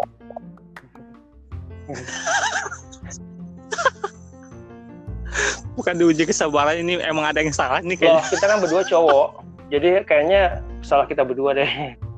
Bukan 5.80 5.96
diuji 5.96 6.28
kesabaran 6.28 6.84
ini 6.84 7.00
emang 7.08 7.32
ada 7.32 7.40
yang 7.40 7.56
salah 7.56 7.80
nih 7.80 7.96
Loh, 8.04 8.20
kayaknya. 8.20 8.36
kita 8.36 8.46
kan 8.52 8.60
berdua 8.60 8.84
cowok, 8.84 9.48
jadi 9.72 10.04
kayaknya 10.04 10.60
salah 10.84 11.08
kita 11.08 11.24
berdua 11.24 11.56
deh. 11.56 11.72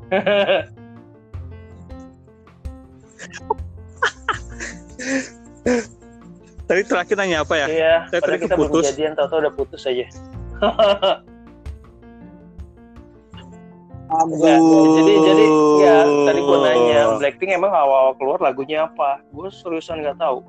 Tadi 6.64 6.82
terakhir 6.88 7.16
nanya 7.20 7.44
apa 7.44 7.54
ya? 7.60 7.68
Iya, 7.68 7.96
tadi 8.08 8.40
kita 8.40 8.56
belum 8.56 8.72
keputus. 8.72 8.96
jadian, 8.96 9.12
tau-tau 9.20 9.40
udah 9.44 9.54
putus 9.54 9.84
aja. 9.84 10.08
Enggak, 14.14 14.62
jadi 14.94 15.14
jadi 15.26 15.46
ya 15.82 15.98
tadi 16.30 16.40
gue 16.46 16.58
nanya 16.62 17.18
Blackpink 17.18 17.58
emang 17.58 17.74
awal 17.74 18.14
keluar 18.14 18.38
lagunya 18.38 18.86
apa? 18.86 19.26
Gue 19.34 19.50
seriusan 19.50 20.06
nggak 20.06 20.22
tahu. 20.22 20.46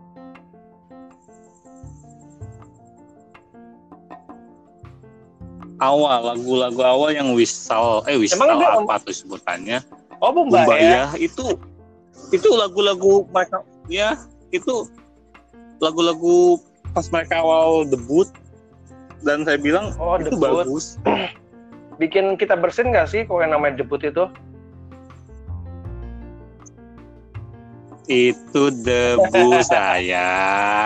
awal 5.83 6.33
lagu-lagu 6.35 6.81
awal 6.81 7.11
yang 7.13 7.35
wisal 7.35 8.01
eh 8.07 8.17
wisal 8.17 8.39
Emang 8.41 8.59
dia- 8.63 8.73
apa 8.79 8.95
tuh 9.03 9.15
sebutannya 9.15 9.79
Oh 10.23 10.31
Bumba, 10.33 10.65
Bumba 10.65 10.77
ya? 10.81 10.89
ya 10.89 11.05
itu 11.19 11.59
itu 12.33 12.49
lagu-lagu 12.57 13.27
mereka 13.29 13.61
ya 13.91 14.17
itu 14.49 14.89
lagu-lagu 15.79 16.59
pas 16.91 17.07
mereka 17.09 17.39
awal 17.39 17.83
debut 17.85 18.29
dan 19.21 19.43
saya 19.43 19.57
bilang 19.57 19.91
Oh 19.97 20.15
itu 20.15 20.31
debut. 20.31 20.65
bagus 20.65 20.97
Bikin 21.95 22.35
kita 22.35 22.55
bersin 22.55 22.91
nggak 22.91 23.07
sih 23.07 23.23
kalau 23.23 23.39
yang 23.41 23.55
namanya 23.55 23.79
debut 23.81 24.03
itu? 24.03 24.27
itu 28.05 28.63
debut 28.85 29.65
saya 29.73 30.29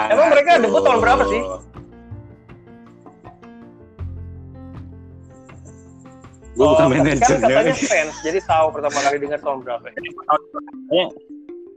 Emang 0.06 0.30
mereka 0.30 0.62
debut 0.62 0.78
tahun 0.80 1.00
berapa 1.00 1.24
sih? 1.26 1.42
gue 6.52 6.60
Oh, 6.60 6.74
bukan 6.74 6.90
kan 6.90 7.06
manajernya 7.06 7.38
katanya 7.38 7.74
fans, 7.78 8.14
jadi 8.20 8.38
tahu 8.42 8.66
pertama 8.70 8.98
kali 8.98 9.16
dengar 9.18 9.38
tahun 9.38 9.58
berapa. 9.62 9.86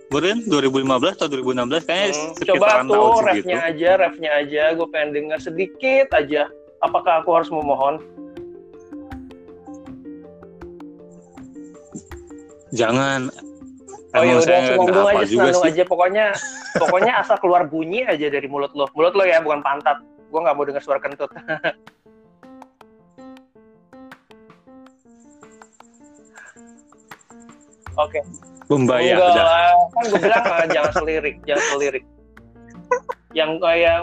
Burin 0.07 0.39
2015 0.47 1.19
atau 1.19 1.27
2016 1.27 1.83
kayaknya 1.83 2.15
Hmm, 2.15 2.31
coba 2.39 2.39
sekitaran 2.39 2.87
tahun 2.87 2.87
tuh 2.87 3.11
segitu 3.11 3.27
refnya 3.27 3.59
aja, 3.59 3.99
refnya 3.99 4.31
aja. 4.39 4.71
Gue 4.79 4.87
pengen 4.87 5.11
dengar 5.11 5.43
sedikit 5.43 6.07
aja. 6.15 6.47
Apakah 6.79 7.27
aku 7.27 7.35
harus 7.35 7.51
memohon? 7.51 7.99
jangan 12.71 13.35
Oh 14.17 14.25
ya 14.25 14.33
Emang 14.33 14.41
udah, 14.41 14.57
senandung 14.65 14.89
hafal 14.89 15.21
aja, 15.21 15.29
senandung 15.29 15.61
sih 15.61 15.69
aja. 15.77 15.85
Pokoknya, 15.85 16.33
pokoknya 16.81 17.13
asal 17.21 17.37
keluar 17.37 17.69
bunyi 17.69 18.09
aja 18.09 18.33
dari 18.33 18.49
mulut 18.49 18.73
lo. 18.73 18.89
Mulut 18.97 19.13
lo 19.13 19.29
ya, 19.29 19.45
bukan 19.45 19.61
pantat. 19.61 20.01
Gue 20.33 20.41
nggak 20.41 20.57
mau 20.57 20.65
dengar 20.65 20.81
suara 20.81 20.97
kentut. 20.97 21.29
Oke. 27.97 28.21
Bembaya 28.67 29.15
Enggak 29.17 29.31
udah 29.33 29.45
lah. 29.45 29.73
Kan 29.95 30.05
gue 30.11 30.21
bilang 30.21 30.45
ah, 30.45 30.67
jangan 30.69 30.93
selirik, 30.93 31.37
jangan 31.49 31.65
selirik. 31.77 32.05
Yang 33.33 33.51
kayak 33.63 33.97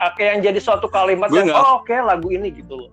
ah, 0.00 0.10
kayak 0.16 0.30
yang 0.36 0.42
jadi 0.52 0.60
suatu 0.60 0.88
kalimat 0.88 1.28
Gue 1.28 1.44
yang 1.44 1.56
oh 1.56 1.80
oke 1.80 1.92
lagu 1.92 2.28
ini 2.28 2.50
gitu 2.52 2.74
loh. 2.76 2.90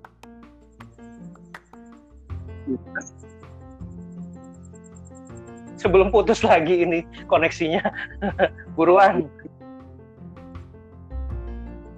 Sebelum 5.79 6.11
putus 6.11 6.43
lagi 6.43 6.83
ini 6.83 6.99
koneksinya. 7.25 7.79
Buruan. 8.77 9.25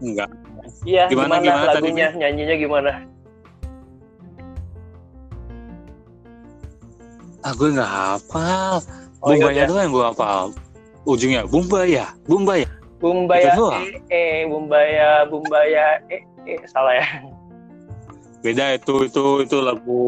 enggak 0.02 0.30
Iya, 0.82 1.06
Gimana, 1.10 1.38
gimana, 1.38 1.46
gimana 1.46 1.66
lagunya, 1.78 2.08
nyanyinya 2.14 2.56
gimana? 2.58 2.92
ah 7.42 7.54
gue 7.54 7.70
nggak 7.74 7.90
hafal 7.90 8.76
Oh, 9.22 9.30
Bumbaya 9.38 9.54
yaudah. 9.54 9.66
doang 9.70 9.82
yang 9.86 9.94
gue 9.94 10.06
hafal 10.10 10.46
ujungnya 11.06 11.42
Bumbaya 11.46 12.06
Bumbaya 12.26 12.68
Bumbaya, 12.98 13.50
Itu 13.54 13.66
eh, 13.74 13.98
eh, 14.14 14.38
Bumbaya, 14.46 15.26
Bumbaya, 15.26 15.86
eh, 16.10 16.22
eh, 16.46 16.58
salah 16.70 16.98
ya. 16.98 17.06
beda 18.42 18.78
itu 18.78 19.06
itu 19.06 19.24
itu 19.42 19.58
lagu 19.62 20.02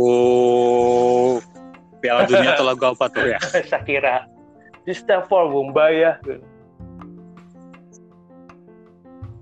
Piala 2.04 2.28
Dunia 2.28 2.60
atau 2.60 2.68
lagu 2.68 2.84
apa 2.92 3.08
tuh 3.08 3.24
ya 3.34 3.40
Shakira. 3.64 4.28
Time 4.84 5.24
for 5.32 5.48
Bumbaya. 5.48 6.20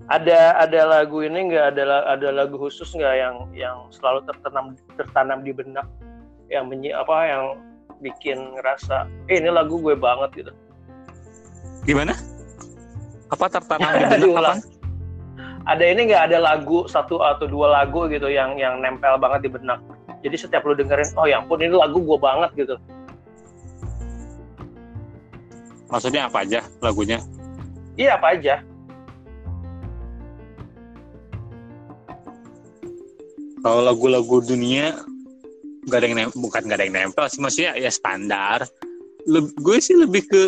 Ada 0.06 0.62
ada 0.62 0.80
lagu 0.86 1.26
ini 1.26 1.50
nggak 1.50 1.74
ada 1.74 2.06
ada 2.06 2.28
lagu 2.30 2.54
khusus 2.54 2.94
nggak 2.94 3.14
yang 3.18 3.36
yang 3.50 3.76
selalu 3.90 4.22
tertanam 4.30 4.78
tertanam 4.94 5.42
di 5.42 5.50
benak 5.50 5.88
yang 6.46 6.70
menyi 6.70 6.94
apa 6.94 7.16
yang 7.26 7.44
bikin 7.98 8.54
ngerasa 8.54 9.08
eh 9.26 9.40
ini 9.40 9.48
lagu 9.48 9.80
gue 9.80 9.94
banget 9.96 10.30
gitu. 10.44 10.52
gimana 11.82 12.14
apa 13.32 13.46
tertanam 13.48 13.88
di 13.88 14.04
benak 14.10 14.36
apa 14.36 14.54
Ada 15.62 15.84
ini 15.94 16.10
nggak 16.10 16.22
ada 16.30 16.38
lagu 16.42 16.90
satu 16.90 17.22
atau 17.22 17.46
dua 17.46 17.70
lagu 17.70 18.10
gitu 18.10 18.26
yang 18.26 18.58
yang 18.58 18.82
nempel 18.82 19.14
banget 19.14 19.46
di 19.46 19.50
benak. 19.54 19.78
Jadi 20.22 20.36
setiap 20.38 20.62
lu 20.62 20.78
dengerin, 20.78 21.10
oh 21.18 21.26
ya 21.26 21.42
ampun 21.42 21.58
ini 21.58 21.74
lagu 21.74 21.98
gue 21.98 22.18
banget 22.18 22.50
gitu. 22.54 22.76
maksudnya 25.92 26.24
apa 26.24 26.40
aja 26.40 26.64
lagunya 26.80 27.20
Iya 28.00 28.16
apa 28.16 28.32
aja. 28.32 28.64
kalau 33.62 33.78
lagu-lagu 33.84 34.42
dunia 34.42 34.98
nggak 35.86 35.98
ada 36.02 36.06
yang 36.10 36.16
nem- 36.18 36.34
bukan 36.34 36.66
nggak 36.66 36.78
ada 36.82 36.86
yang 36.88 36.96
nempel 36.98 37.24
sih 37.30 37.38
maksudnya 37.38 37.78
ya 37.78 37.94
standar 37.94 38.66
Leb- 39.22 39.54
gue 39.54 39.76
sih 39.78 39.94
lebih 39.94 40.26
ke 40.26 40.42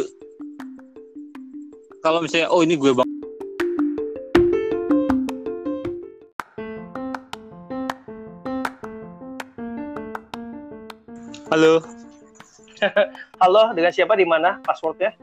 kalau 2.02 2.18
misalnya 2.26 2.50
oh 2.50 2.66
ini 2.66 2.74
gue 2.74 2.90
bang 2.90 3.06
halo 11.54 11.78
Halo, 13.42 13.70
dengan 13.72 13.94
siapa 13.94 14.18
di 14.18 14.26
mana 14.26 14.58
passwordnya? 14.66 15.14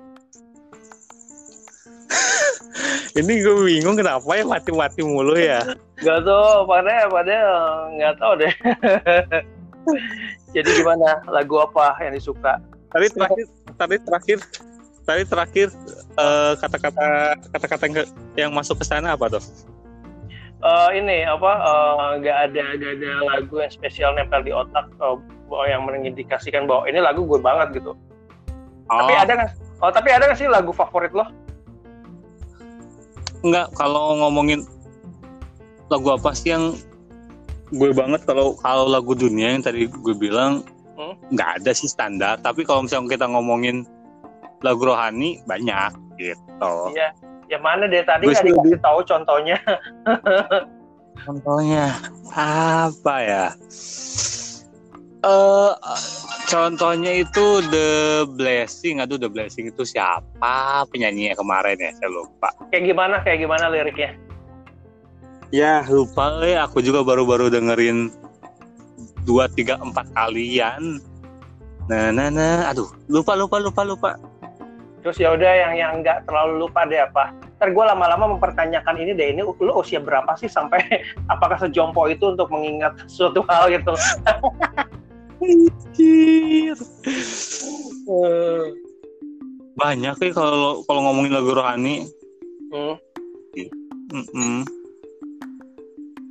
ini 3.20 3.44
gue 3.44 3.56
bingung 3.68 4.00
kenapa 4.00 4.24
ya 4.32 4.48
mati-mati 4.48 5.04
mulu 5.04 5.36
ya 5.36 5.60
Gak 6.00 6.24
tau, 6.24 6.64
padahal 6.64 7.12
padahal 7.12 7.52
nggak 7.94 8.16
tahu 8.18 8.34
deh. 8.40 8.54
Jadi 10.56 10.70
gimana 10.74 11.20
lagu 11.28 11.60
apa 11.60 12.00
yang 12.00 12.16
disuka? 12.16 12.64
tadi 12.90 13.12
terakhir 13.12 13.46
tadi 13.76 13.96
terakhir 14.00 14.38
tadi 15.04 15.24
terakhir 15.28 15.68
eh, 16.16 16.54
kata-kata 16.58 17.08
kata-kata 17.52 17.84
yang, 17.88 17.96
yang 18.40 18.52
masuk 18.56 18.80
ke 18.80 18.88
sana 18.88 19.20
apa 19.20 19.28
tuh 19.28 19.44
Eh, 20.62 20.90
ini 20.96 21.28
apa? 21.28 21.52
eh, 21.60 22.10
Nggak 22.24 22.38
ada 22.48 22.64
nggak 22.80 22.92
ada 22.96 23.12
lagu 23.28 23.56
yang 23.60 23.72
spesial 23.74 24.16
nempel 24.16 24.40
di 24.42 24.56
otak 24.56 24.88
bahwa 24.96 25.20
yang 25.68 25.84
mengindikasikan 25.84 26.66
bahwa 26.66 26.88
ini 26.88 27.00
lagu 27.00 27.24
gue 27.24 27.38
banget 27.38 27.82
gitu. 27.82 27.94
Tapi 28.88 29.14
Oh, 29.14 29.24
ada 29.24 29.32
nggak? 29.36 29.52
Oh 29.80 29.90
tapi 29.90 30.10
ada 30.10 30.24
nggak 30.26 30.40
sih 30.40 30.48
lagu 30.48 30.72
favorit 30.72 31.12
lo? 31.12 31.26
enggak 33.42 33.74
kalau 33.74 34.22
ngomongin 34.22 34.62
lagu 35.90 36.14
apa 36.14 36.30
sih 36.32 36.54
yang 36.54 36.78
gue 37.74 37.90
banget 37.90 38.22
kalau 38.22 38.54
kalau 38.62 38.86
lagu 38.86 39.18
dunia 39.18 39.58
yang 39.58 39.66
tadi 39.66 39.90
gue 39.90 40.16
bilang 40.16 40.62
Hmm? 40.94 41.18
nggak 41.34 41.58
ada 41.58 41.72
sih 41.74 41.90
standar 41.90 42.38
tapi 42.38 42.62
kalau 42.62 42.86
misalnya 42.86 43.10
kita 43.10 43.26
ngomongin 43.26 43.82
lagu 44.62 44.86
rohani 44.86 45.42
banyak 45.50 45.90
gitu 46.22 46.94
Iya. 46.94 47.10
Yang 47.50 47.64
mana 47.66 47.84
deh 47.90 48.04
tadi 48.06 48.30
nggak 48.30 48.38
sih 48.38 48.54
dikasih 48.54 48.80
tahu 48.80 49.00
contohnya? 49.02 49.58
contohnya 51.26 51.98
apa 52.38 53.16
ya 53.18 53.46
eh 55.22 55.74
contohnya 56.50 57.12
itu 57.22 57.62
The 57.70 58.26
Blessing 58.34 59.06
aduh 59.06 59.22
The 59.22 59.30
Blessing 59.30 59.70
itu 59.70 59.86
siapa 59.86 60.84
penyanyinya 60.90 61.38
kemarin 61.38 61.78
ya 61.78 61.94
saya 61.94 62.10
lupa 62.10 62.50
Kayak 62.72 62.84
gimana? 62.96 63.16
Kayak 63.22 63.40
gimana 63.44 63.66
liriknya? 63.68 64.12
Ya 65.52 65.84
lupa 65.92 66.40
ya, 66.48 66.64
aku 66.64 66.80
juga 66.80 67.04
baru-baru 67.04 67.52
dengerin 67.52 68.08
dua 69.28 69.52
tiga 69.52 69.76
empat 69.84 70.08
kalian. 70.16 71.04
Nah, 71.92 72.08
nah, 72.16 72.32
nah, 72.32 72.72
aduh, 72.72 72.88
lupa, 73.12 73.36
lupa, 73.36 73.60
lupa, 73.60 73.82
lupa. 73.84 74.12
Terus 75.04 75.20
ya 75.20 75.36
udah 75.36 75.52
yang 75.52 75.74
yang 75.76 75.92
nggak 76.00 76.24
terlalu 76.24 76.64
lupa 76.64 76.88
deh 76.88 77.04
apa? 77.04 77.36
Ntar 77.60 77.76
gue 77.76 77.84
lama-lama 77.84 78.40
mempertanyakan 78.40 78.96
ini 79.04 79.12
deh 79.12 79.28
ini 79.36 79.42
lu 79.44 79.74
usia 79.76 80.00
berapa 80.00 80.32
sih 80.40 80.48
sampai 80.48 80.80
apakah 81.34 81.60
sejompo 81.60 82.08
itu 82.08 82.32
untuk 82.32 82.48
mengingat 82.48 82.96
suatu 83.12 83.44
hal 83.52 83.68
gitu? 83.76 83.92
Anjir. 85.42 86.78
Hmm. 88.06 88.64
Banyak 89.76 90.14
sih 90.22 90.30
kalau 90.32 90.86
kalau 90.86 91.02
ngomongin 91.10 91.34
lagu 91.34 91.52
rohani. 91.58 92.06
Hmm. 92.70 92.96
Mm-mm. 94.12 94.68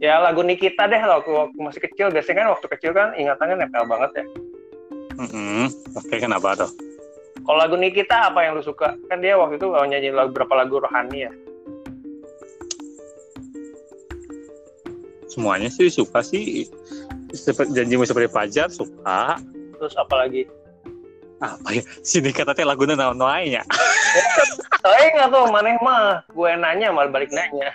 Ya 0.00 0.20
lagu 0.20 0.40
Nikita 0.40 0.88
deh 0.88 1.00
waktu, 1.00 1.28
waktu 1.32 1.56
masih 1.60 1.80
kecil 1.84 2.08
biasanya 2.08 2.44
kan 2.44 2.48
waktu 2.56 2.66
kecil 2.76 2.92
kan 2.96 3.12
ingatannya 3.16 3.64
nempel 3.64 3.84
banget 3.84 4.10
ya. 4.20 4.24
Mm-mm. 5.20 5.68
Oke, 5.96 6.16
kenapa 6.16 6.56
tuh? 6.56 6.70
Kalau 7.44 7.58
lagu 7.60 7.76
Nikita 7.76 8.32
apa 8.32 8.44
yang 8.44 8.56
lu 8.56 8.64
suka? 8.64 8.96
Kan 9.08 9.20
dia 9.20 9.36
waktu 9.36 9.60
itu 9.60 9.68
nyanyi 9.68 10.12
lagu 10.12 10.32
berapa 10.32 10.64
lagu 10.64 10.80
rohani 10.80 11.28
ya? 11.28 11.32
Semuanya 15.28 15.68
sih 15.72 15.88
suka 15.88 16.20
sih. 16.24 16.68
Seperti 17.30 17.70
janjimu 17.74 18.02
seperti 18.06 18.28
fajar 18.30 18.68
suka. 18.70 19.38
Terus 19.78 19.94
apa 19.96 20.14
lagi? 20.26 20.44
Apa 21.40 21.68
ya? 21.72 21.82
Sini 22.04 22.34
katanya 22.34 22.74
lagunya 22.74 22.94
naon-naonnya. 22.98 23.62
Saya 24.84 25.06
nggak 25.16 25.28
tuh 25.32 25.44
maneh 25.48 25.76
mah. 25.80 26.20
Gue 26.32 26.52
nanya 26.56 26.92
malah 26.92 27.08
balik 27.08 27.32
nanya. 27.32 27.72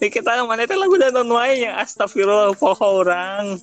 Ini 0.00 0.08
kita 0.08 0.44
mana 0.46 0.64
itu 0.64 0.76
lagu 0.78 0.94
dan 1.00 1.14
naonnya. 1.16 1.74
Astagfirullah, 1.82 2.54
poho 2.54 3.02
orang. 3.02 3.58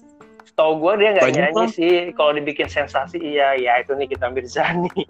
Tahu 0.59 0.71
gue 0.83 0.93
dia 0.99 1.09
nggak 1.15 1.31
nyanyi 1.31 1.55
Bang. 1.55 1.71
sih. 1.71 1.95
Kalau 2.17 2.35
dibikin 2.35 2.67
sensasi 2.67 3.15
iya 3.21 3.55
ya 3.55 3.79
itu 3.79 3.95
nih 3.95 4.11
kita 4.11 4.27
Mirzani. 4.27 4.91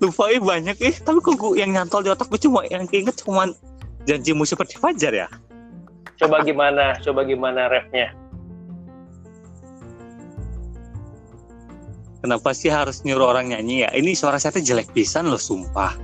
lupa 0.00 0.28
banyak 0.28 0.76
eh 0.84 0.94
tapi 1.00 1.18
kok 1.24 1.36
gua- 1.40 1.56
yang 1.56 1.72
nyantol 1.72 2.04
di 2.04 2.12
otak 2.12 2.28
gue 2.28 2.40
cuma 2.40 2.68
yang 2.68 2.84
keinget 2.84 3.16
cuma 3.24 3.48
janjimu 4.04 4.44
seperti 4.44 4.76
fajar 4.76 5.12
ya 5.12 5.28
Coba 6.16 6.40
gimana? 6.42 6.96
Coba 7.04 7.24
gimana 7.28 7.68
refnya? 7.68 8.12
kenapa 12.26 12.50
sih 12.50 12.66
harus 12.66 13.06
nyuruh 13.06 13.30
orang 13.30 13.54
nyanyi 13.54 13.86
ya? 13.86 13.90
Ini 13.94 14.18
suara 14.18 14.42
saya 14.42 14.58
tuh 14.58 14.66
jelek 14.66 14.90
pisan 14.90 15.30
loh, 15.30 15.38
sumpah. 15.38 15.94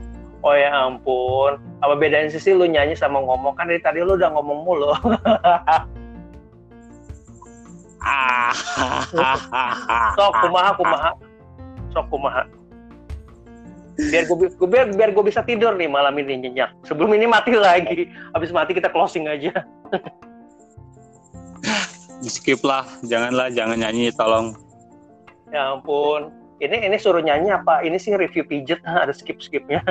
Oh 0.47 0.55
ya 0.55 0.71
ampun, 0.71 1.59
apa 1.83 1.95
bedanya 1.99 2.31
sih 2.31 2.55
lu 2.55 2.67
nyanyi 2.67 2.95
sama 2.95 3.19
ngomong 3.19 3.59
kan 3.59 3.67
dari 3.67 3.83
tadi 3.83 4.07
lu 4.07 4.15
udah 4.15 4.31
ngomong 4.31 4.59
mulu. 4.63 4.95
Ah, 8.03 8.51
Sok 10.19 10.35
kumaha 10.43 10.71
kumaha. 10.75 11.11
Sok 11.95 12.07
kumaha. 12.11 12.43
Biar 14.11 14.27
gue 14.27 14.67
biar 14.67 14.91
biar 14.91 15.11
gue 15.15 15.23
bisa 15.23 15.47
tidur 15.47 15.79
nih 15.79 15.87
malam 15.87 16.19
ini 16.19 16.43
nyenyak. 16.43 16.75
Sebelum 16.83 17.15
ini 17.15 17.31
mati 17.31 17.55
lagi. 17.55 18.11
Habis 18.35 18.51
mati 18.51 18.75
kita 18.75 18.91
closing 18.91 19.31
aja. 19.31 19.55
Di 22.23 22.31
skip 22.31 22.63
lah, 22.63 22.87
janganlah, 23.03 23.51
jangan 23.51 23.83
nyanyi, 23.83 24.15
tolong. 24.15 24.55
Ya 25.51 25.75
ampun. 25.75 26.31
Ini 26.63 26.87
ini 26.87 26.95
suruh 26.95 27.19
nyanyi 27.19 27.51
apa? 27.51 27.83
Ini 27.83 27.99
sih 27.99 28.15
review 28.15 28.47
pijet 28.47 28.79
ada 29.03 29.11
skip 29.11 29.43
skipnya. 29.43 29.83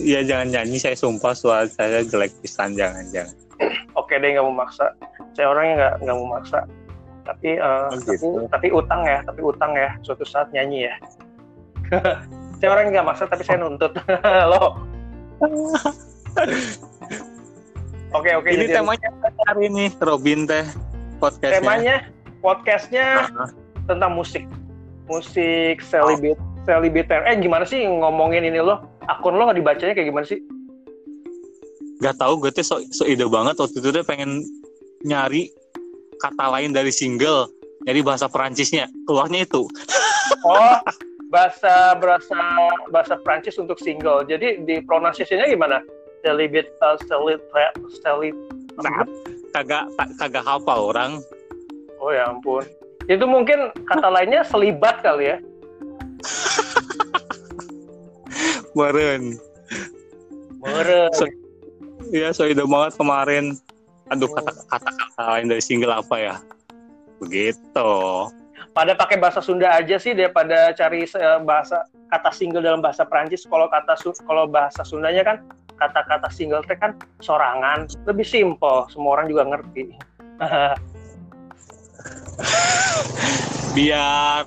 Iya 0.00 0.24
jangan 0.28 0.48
nyanyi, 0.48 0.80
saya 0.80 0.96
sumpah 0.96 1.36
suara 1.36 1.68
saya 1.68 2.00
jelek 2.08 2.32
pisan, 2.40 2.72
jangan 2.72 3.04
jangan. 3.12 3.36
Oke 4.00 4.16
deh 4.16 4.32
nggak 4.32 4.44
mau 4.48 4.64
maksa. 4.64 4.96
Saya 5.36 5.52
orangnya 5.52 5.74
nggak 5.76 5.94
nggak 6.08 6.16
mau 6.16 6.28
maksa. 6.40 6.64
Tapi, 7.20 7.60
uh, 7.60 7.92
Oh, 7.92 8.00
tapi 8.00 8.16
gitu. 8.16 8.28
tapi 8.48 8.68
utang 8.72 9.04
ya, 9.04 9.20
tapi 9.22 9.40
utang 9.44 9.76
ya. 9.76 9.92
Suatu 10.00 10.24
saat 10.24 10.48
nyanyi 10.56 10.88
ya. 10.88 10.94
saya 12.58 12.68
orangnya 12.72 12.98
nggak 12.98 13.08
maksa 13.12 13.28
tapi 13.28 13.44
saya 13.44 13.60
nuntut. 13.60 13.92
Lo. 14.48 14.80
Oke 18.10 18.30
oke. 18.34 18.48
ini 18.50 18.66
jadi 18.66 18.82
temanya 18.82 19.08
hari 19.46 19.70
ini, 19.70 19.84
Robin 20.02 20.42
teh 20.42 20.66
podcastnya. 21.22 21.58
temanya 21.62 21.96
podcastnya 22.42 23.06
tentang 23.86 24.18
musik, 24.18 24.42
musik 25.06 25.78
selibit 25.78 26.34
selibiter. 26.66 27.22
Eh 27.26 27.38
gimana 27.38 27.62
sih 27.62 27.86
ngomongin 27.86 28.42
ini 28.42 28.58
lo? 28.58 28.82
Akun 29.06 29.38
lo 29.38 29.46
nggak 29.46 29.58
dibacanya 29.62 29.94
kayak 29.94 30.08
gimana 30.10 30.26
sih? 30.26 30.42
Gak 32.00 32.16
tahu 32.16 32.40
gue 32.40 32.50
tuh 32.56 32.64
so, 32.64 32.76
so 32.96 33.04
ide 33.04 33.28
banget 33.28 33.60
waktu 33.60 33.76
itu 33.76 33.92
dia 33.92 34.00
pengen 34.00 34.40
nyari 35.04 35.52
kata 36.16 36.48
lain 36.48 36.72
dari 36.72 36.88
single, 36.88 37.48
nyari 37.84 38.00
bahasa 38.00 38.28
Perancisnya, 38.28 38.88
keluarnya 39.04 39.44
itu. 39.44 39.68
Oh, 40.40 40.78
bahasa 41.28 41.92
bahasa 42.00 42.38
bahasa 42.88 43.18
Prancis 43.20 43.60
untuk 43.60 43.76
single. 43.76 44.24
Jadi 44.24 44.62
di 44.64 44.80
pronunciation-nya 44.80 45.52
gimana? 45.52 45.82
Celibate, 46.20 46.68
uh, 46.84 47.00
celib, 47.08 47.40
celib, 48.04 48.36
Nah, 48.80 49.04
kagak 49.52 49.84
kagak 50.20 50.44
hafal 50.44 50.92
orang. 50.92 51.20
Oh 52.00 52.12
ya 52.12 52.28
ampun. 52.32 52.64
Itu 53.08 53.24
mungkin 53.28 53.72
kata 53.88 54.08
lainnya 54.08 54.44
selibat 54.50 55.04
kali 55.04 55.36
ya. 55.36 55.36
Meren. 58.76 59.36
Meren. 60.62 61.10
So- 61.16 61.38
Iya, 62.10 62.34
so 62.34 62.42
ide 62.42 62.66
banget 62.66 62.98
kemarin. 62.98 63.54
Aduh, 64.10 64.26
kata 64.34 64.50
kata 64.66 64.90
kata 64.90 65.22
lain 65.38 65.46
dari 65.46 65.62
single 65.62 65.94
apa 65.94 66.16
ya? 66.18 66.34
Begitu. 67.22 67.90
Pada 68.74 68.98
pakai 68.98 69.14
bahasa 69.14 69.38
Sunda 69.38 69.70
aja 69.70 69.94
sih 69.94 70.10
daripada 70.18 70.74
cari 70.74 71.06
eh, 71.06 71.38
bahasa 71.46 71.86
kata 72.10 72.34
single 72.34 72.66
dalam 72.66 72.82
bahasa 72.82 73.06
Prancis. 73.06 73.46
Kalau 73.46 73.70
kata 73.70 73.94
kalau 74.26 74.50
bahasa 74.50 74.82
Sundanya 74.82 75.22
kan 75.22 75.36
kata-kata 75.80 76.28
single 76.28 76.60
teh 76.68 76.76
kan 76.76 76.92
sorangan, 77.24 77.88
lebih 78.04 78.28
simple, 78.28 78.84
semua 78.92 79.16
orang 79.18 79.26
juga 79.32 79.48
ngerti. 79.48 79.96
Biar 83.76 84.44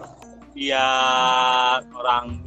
biar 0.54 1.82
orang 1.98 2.46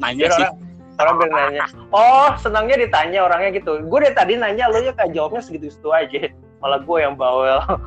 nanya 0.00 0.26
Biar 0.26 0.32
sih. 0.34 0.42
orang 0.42 0.56
orang 0.98 1.14
biar 1.14 1.30
nanya. 1.30 1.64
Oh, 1.94 2.34
senangnya 2.42 2.74
ditanya 2.80 3.22
orangnya 3.30 3.54
gitu. 3.54 3.78
Gue 3.86 4.02
dari 4.02 4.14
tadi 4.18 4.34
nanya 4.34 4.66
lo 4.66 4.82
ya 4.82 4.90
kayak 4.96 5.14
jawabnya 5.14 5.42
segitu-segitu 5.44 5.94
aja. 5.94 6.32
Malah 6.58 6.82
gue 6.82 6.98
yang 6.98 7.14
bawel. 7.14 7.62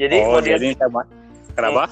Jadi 0.00 0.16
oh, 0.24 0.40
jadi 0.40 0.72
sama. 0.80 1.04
Kenapa? 1.52 1.84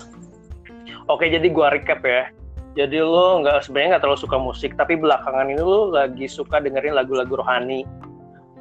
Oke, 1.10 1.26
jadi 1.26 1.50
gua 1.50 1.74
recap 1.74 2.06
ya. 2.06 2.30
Jadi 2.78 3.02
lo 3.02 3.42
nggak 3.42 3.66
sebenarnya 3.66 3.98
nggak 3.98 4.02
terlalu 4.06 4.20
suka 4.22 4.38
musik, 4.38 4.78
tapi 4.78 4.94
belakangan 4.94 5.50
ini 5.50 5.58
lo 5.58 5.90
lagi 5.90 6.30
suka 6.30 6.62
dengerin 6.62 6.94
lagu-lagu 6.94 7.34
rohani. 7.42 7.82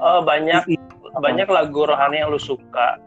Eh, 0.01 0.21
banyak 0.25 0.65
banyak 1.21 1.45
lagu 1.45 1.85
rohani 1.85 2.25
yang 2.25 2.33
lo 2.33 2.41
suka, 2.41 2.97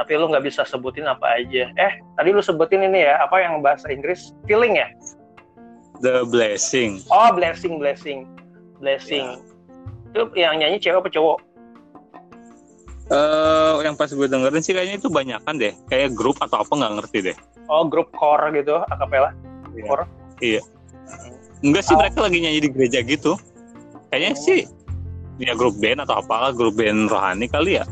tapi 0.00 0.16
lo 0.16 0.32
nggak 0.32 0.48
bisa 0.48 0.64
sebutin 0.64 1.04
apa 1.04 1.36
aja. 1.36 1.68
Eh, 1.76 1.92
tadi 2.16 2.32
lo 2.32 2.40
sebutin 2.40 2.80
ini 2.80 3.04
ya, 3.04 3.20
apa 3.20 3.44
yang 3.44 3.60
bahasa 3.60 3.92
Inggris? 3.92 4.32
Feeling 4.48 4.80
ya? 4.80 4.88
The 6.00 6.24
Blessing. 6.24 7.04
Oh, 7.12 7.28
blessing, 7.36 7.76
blessing, 7.76 8.24
blessing. 8.80 9.36
Itu 10.16 10.32
yang 10.32 10.64
nyanyi 10.64 10.80
cewek 10.80 11.04
apa 11.04 11.12
cowok? 11.12 11.44
Eh, 13.12 13.72
yang 13.84 13.92
pas 13.92 14.08
gue 14.08 14.24
dengerin 14.24 14.64
sih 14.64 14.72
kayaknya 14.72 14.96
itu 14.96 15.12
banyakan 15.12 15.60
deh, 15.60 15.76
kayak 15.92 16.16
grup 16.16 16.40
atau 16.40 16.64
apa 16.64 16.72
nggak 16.72 16.92
ngerti 16.96 17.18
deh. 17.28 17.36
Oh, 17.68 17.84
grup 17.84 18.08
core 18.16 18.48
gitu, 18.56 18.80
akapela. 18.88 19.36
Iya. 19.76 19.84
Core. 19.84 20.04
Enggak 21.60 21.82
sih 21.84 21.92
Oh. 21.92 22.00
mereka 22.00 22.18
lagi 22.24 22.38
nyanyi 22.40 22.60
di 22.64 22.70
gereja 22.72 23.04
gitu. 23.04 23.36
Kayaknya 24.08 24.32
Oh. 24.32 24.40
sih 24.40 24.60
ya 25.42 25.52
grup 25.58 25.74
band 25.82 26.04
atau 26.06 26.22
apalah 26.22 26.54
grup 26.54 26.78
band 26.78 27.12
rohani 27.12 27.50
kali 27.52 27.76
ya. 27.80 27.84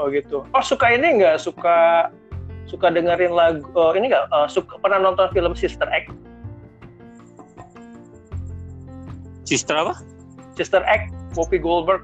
Oh 0.00 0.08
gitu. 0.08 0.44
Oh 0.52 0.64
suka 0.64 0.88
ini 0.92 1.20
nggak 1.20 1.36
suka 1.40 2.08
suka 2.64 2.90
dengerin 2.90 3.32
lagu 3.32 3.64
oh, 3.76 3.92
ini 3.92 4.08
nggak 4.08 4.24
eh, 4.28 4.48
suka 4.48 4.76
pernah 4.80 5.00
nonton 5.00 5.28
film 5.36 5.52
Sister 5.52 5.88
Act? 5.88 6.12
Sister 9.46 9.76
apa? 9.78 9.94
Sister 10.58 10.82
Act, 10.82 11.14
Whoopi 11.38 11.60
Goldberg. 11.62 12.02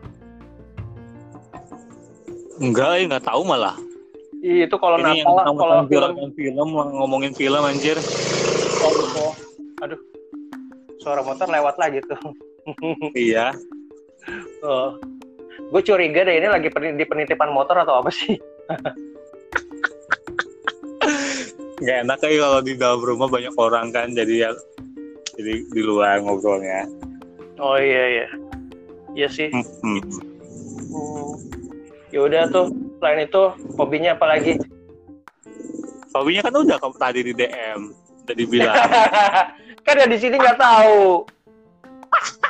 Enggak, 2.61 2.91
ya 3.01 3.05
nggak 3.09 3.25
tahu 3.25 3.43
malah. 3.47 3.77
Ih, 4.43 4.67
Itu 4.67 4.77
kalau 4.77 4.99
Ini 4.99 5.23
yang 5.23 5.31
Natal 5.31 5.55
ngomongin 5.55 5.87
kalau 5.89 6.13
film 6.19 6.31
film, 6.35 6.69
ngomongin 6.75 7.33
film 7.33 7.63
anjir. 7.63 7.97
oh, 8.83 8.91
gitu. 8.91 9.27
aduh 9.83 10.01
suara 10.99 11.23
motor 11.23 11.47
lewat 11.47 11.79
lagi 11.79 12.03
tuh. 12.07 12.19
iya. 13.15 13.55
Oh. 14.63 14.95
Gue 15.75 15.83
curiga 15.83 16.23
deh 16.23 16.39
ini 16.39 16.47
lagi 16.47 16.71
di 16.71 17.05
penitipan 17.11 17.51
motor 17.51 17.83
atau 17.83 17.99
apa 17.99 18.11
sih? 18.15 18.39
Nggak 21.83 21.97
enak 22.07 22.19
kayak 22.23 22.39
kalau 22.39 22.61
di 22.63 22.79
dalam 22.79 23.03
rumah 23.03 23.27
banyak 23.27 23.51
orang 23.59 23.91
kan, 23.91 24.15
jadi 24.15 24.47
ya 24.47 24.51
jadi 25.35 25.67
di 25.67 25.83
luar 25.83 26.23
ngobrolnya. 26.23 26.87
Oh 27.59 27.75
iya 27.75 28.23
iya. 28.23 28.27
Iya 29.19 29.29
sih. 29.35 29.51
Hmm, 29.51 29.67
hmm. 29.83 30.03
Hmm. 30.95 31.62
Ya 32.13 32.21
udah 32.29 32.43
tuh. 32.53 32.69
Selain 33.01 33.25
itu 33.25 33.43
hobinya 33.81 34.15
apa 34.15 34.37
lagi? 34.37 34.61
Hobinya 36.13 36.45
kan 36.45 36.55
udah 36.55 36.77
kamu 36.77 36.97
tadi 37.01 37.21
di 37.25 37.33
DM, 37.33 37.81
udah 38.29 38.35
dibilang. 38.37 38.77
kan 39.89 39.97
yang 39.97 40.13
di 40.13 40.19
sini 40.21 40.37
nggak 40.37 40.61
tahu. 40.61 41.25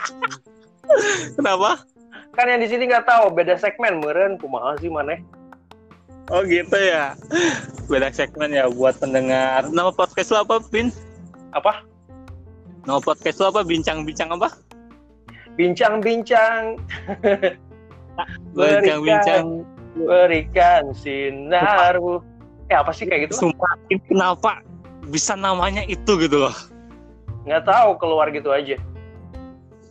Kenapa? 1.39 1.87
Kan 2.35 2.51
yang 2.51 2.61
di 2.61 2.69
sini 2.69 2.91
nggak 2.91 3.07
tahu. 3.07 3.31
Beda 3.31 3.55
segmen 3.55 4.03
meren. 4.03 4.35
Kumaha 4.37 4.75
sih 4.83 4.91
maneh? 4.91 5.23
Oh 6.29 6.43
gitu 6.43 6.75
ya. 6.75 7.15
Beda 7.87 8.11
segmen 8.11 8.51
ya 8.51 8.67
buat 8.67 8.99
pendengar. 8.99 9.71
Nama 9.71 9.95
podcast 9.95 10.35
lo 10.35 10.43
apa, 10.43 10.59
Pin? 10.59 10.91
Apa? 11.55 11.87
Nama 12.83 12.99
podcast 12.99 13.39
lo 13.39 13.55
apa? 13.55 13.63
Bincang-bincang 13.63 14.35
apa? 14.35 14.51
Bincang-bincang 15.55 16.83
Bincang-bincang. 18.53 19.65
berikan 19.93 20.89
sinarmu. 20.95 22.25
Eh 22.67 22.77
apa 22.77 22.89
sih 22.91 23.05
kayak 23.05 23.29
gitu? 23.29 23.45
Sumpah, 23.45 23.77
ini 23.87 24.01
kenapa 24.07 24.65
bisa 25.07 25.33
namanya 25.33 25.85
itu 25.85 26.17
gitu 26.17 26.41
loh? 26.41 26.55
Nggak 27.45 27.69
tahu 27.69 27.91
keluar 27.99 28.31
gitu 28.31 28.49
aja. 28.49 28.81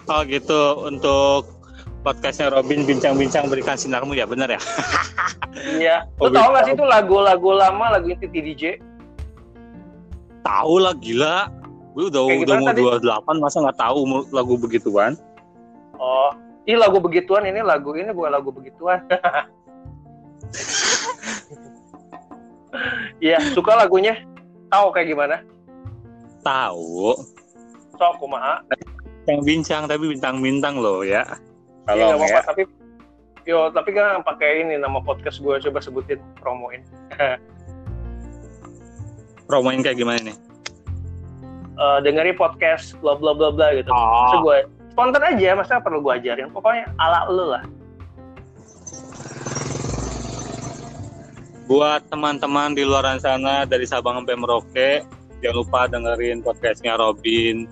Oh 0.07 0.25
gitu 0.25 0.59
untuk 0.81 1.53
podcastnya 2.01 2.49
Robin 2.49 2.81
bincang-bincang 2.81 3.45
berikan 3.45 3.77
sinarmu 3.77 4.11
ya 4.11 4.25
benar 4.25 4.49
ya? 4.49 4.61
Iya. 5.51 6.07
Oh, 6.17 6.25
Lo 6.25 6.33
tau 6.33 6.49
nggak 6.49 6.63
gitu. 6.63 6.69
sih 6.71 6.73
itu 6.73 6.85
lagu-lagu 6.87 7.49
lama, 7.53 7.93
lagu 7.93 8.07
itu 8.09 8.25
DJ? 8.25 8.79
Tahu 10.41 10.75
lah 10.79 10.95
gila. 10.97 11.51
Gue 11.91 12.07
udah 12.07 12.23
Kayak 12.23 12.41
udah 12.41 12.55
mau 12.57 12.67
tadi? 12.71 12.81
28 13.37 13.43
masa 13.43 13.57
nggak 13.61 13.77
tahu 13.77 13.99
mu- 14.07 14.27
lagu 14.31 14.53
begituan? 14.57 15.13
Oh, 15.99 16.31
ini 16.65 16.77
lagu 16.77 16.97
begituan, 17.01 17.45
ini 17.49 17.61
lagu 17.65 17.93
ini 17.97 18.11
bukan 18.13 18.31
lagu 18.31 18.49
begituan. 18.53 19.01
Iya, 23.21 23.37
suka 23.53 23.77
lagunya. 23.77 24.17
Tahu 24.73 24.89
kayak 24.95 25.13
gimana? 25.13 25.35
Tahu. 26.41 27.13
Sok 27.99 28.13
kumaha. 28.17 28.65
Yang 29.29 29.39
bincang 29.45 29.85
tapi 29.85 30.09
bintang-bintang 30.09 30.81
loh 30.81 31.05
ya. 31.05 31.21
Iya 31.85 32.17
Kalau 32.17 32.17
apa-apa, 32.17 32.33
ya. 32.33 32.41
tapi 32.41 32.63
Yo, 33.49 33.73
tapi 33.73 33.97
kan 33.97 34.21
pakai 34.21 34.61
ini 34.61 34.77
nama 34.77 35.01
podcast 35.01 35.41
gue 35.41 35.57
coba 35.57 35.81
sebutin 35.81 36.21
promoin. 36.37 36.85
Promoin 39.49 39.81
kayak 39.81 39.97
gimana 39.97 40.21
nih? 40.21 40.37
Eh 41.75 41.97
dengerin 42.05 42.37
podcast 42.37 42.93
bla 43.01 43.17
bla 43.17 43.33
bla 43.33 43.49
bla 43.49 43.73
gitu. 43.73 43.89
Oh, 43.89 44.45
gue 44.45 44.61
spontan 44.91 45.23
aja, 45.23 45.55
masa 45.55 45.79
perlu 45.79 46.03
gue 46.03 46.13
ajarin. 46.19 46.51
Pokoknya 46.51 46.91
ala 46.99 47.25
lu 47.31 47.47
lah. 47.55 47.63
buat 51.71 52.03
teman-teman 52.11 52.75
di 52.75 52.83
luar 52.83 53.15
sana 53.23 53.63
dari 53.63 53.87
Sabang 53.87 54.19
sampai 54.19 54.35
Merauke, 54.35 55.07
jangan 55.39 55.55
lupa 55.55 55.87
dengerin 55.87 56.43
podcastnya 56.43 56.99
Robin. 56.99 57.63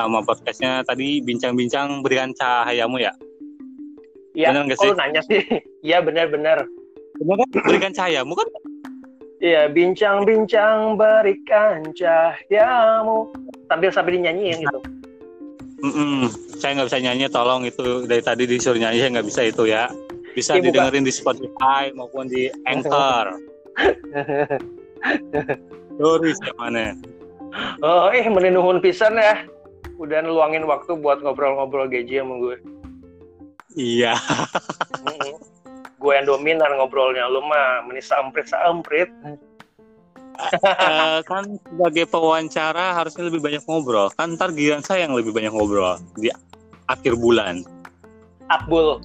Nama 0.00 0.24
podcastnya 0.24 0.80
tadi 0.88 1.20
bincang-bincang 1.20 2.00
berikan 2.00 2.32
cahayamu 2.32 3.04
ya. 3.04 3.12
Iya, 4.32 4.48
Bener 4.48 4.72
sih? 4.80 4.88
lu 4.88 4.96
nanya 4.96 5.20
sih? 5.28 5.44
Iya 5.84 6.00
benar-benar. 6.00 6.64
Bener 7.20 7.36
kan? 7.44 7.48
Berikan 7.68 7.92
cahayamu 7.92 8.32
kan? 8.32 8.48
Iya, 9.44 9.68
bincang-bincang 9.68 10.96
berikan 10.96 11.84
cahayamu 11.92 13.28
sambil 13.68 13.92
sambil 13.92 14.16
dinyanyiin 14.16 14.64
gitu. 14.64 14.80
Mm-mm. 15.82 16.30
Saya 16.60 16.78
nggak 16.78 16.88
bisa 16.92 17.00
nyanyi, 17.02 17.26
tolong 17.32 17.66
itu 17.66 18.06
dari 18.06 18.22
tadi 18.22 18.46
disuruh 18.46 18.78
nyanyi 18.78 19.02
saya 19.02 19.10
nggak 19.18 19.28
bisa 19.28 19.40
itu 19.48 19.64
ya. 19.66 19.90
Bisa 20.34 20.58
bukan. 20.58 20.64
didengerin 20.70 21.04
di 21.06 21.12
Spotify 21.14 21.90
maupun 21.94 22.26
di 22.30 22.50
Anchor. 22.66 23.38
Sorry 25.98 26.30
siapa 26.42 26.66
nih? 26.74 26.90
Oh, 27.86 28.10
eh 28.10 28.26
meninuhun 28.26 28.82
pisan 28.82 29.14
ya. 29.14 29.46
Udah 29.98 30.26
ngeluangin 30.26 30.66
waktu 30.66 30.98
buat 30.98 31.22
ngobrol-ngobrol 31.22 31.86
GJ 31.86 32.26
sama 32.26 32.34
gue. 32.42 32.56
Iya. 33.78 34.18
Gue 36.02 36.12
yang 36.18 36.26
dominan 36.26 36.74
ngobrolnya 36.78 37.30
lu 37.30 37.40
mah 37.46 37.86
meni 37.86 38.02
samprit 38.02 38.50
samprit 38.50 39.06
Eh, 40.34 41.18
kan 41.22 41.46
sebagai 41.62 42.04
pewawancara 42.06 42.98
harusnya 42.98 43.30
lebih 43.30 43.38
banyak 43.38 43.62
ngobrol. 43.64 44.10
Kan 44.12 44.34
ntar 44.34 44.50
giliran 44.50 44.82
saya 44.82 45.06
yang 45.06 45.14
lebih 45.14 45.30
banyak 45.30 45.50
ngobrol 45.50 45.94
di 46.18 46.26
akhir 46.86 47.14
bulan. 47.14 47.62
Abdul 48.44 49.00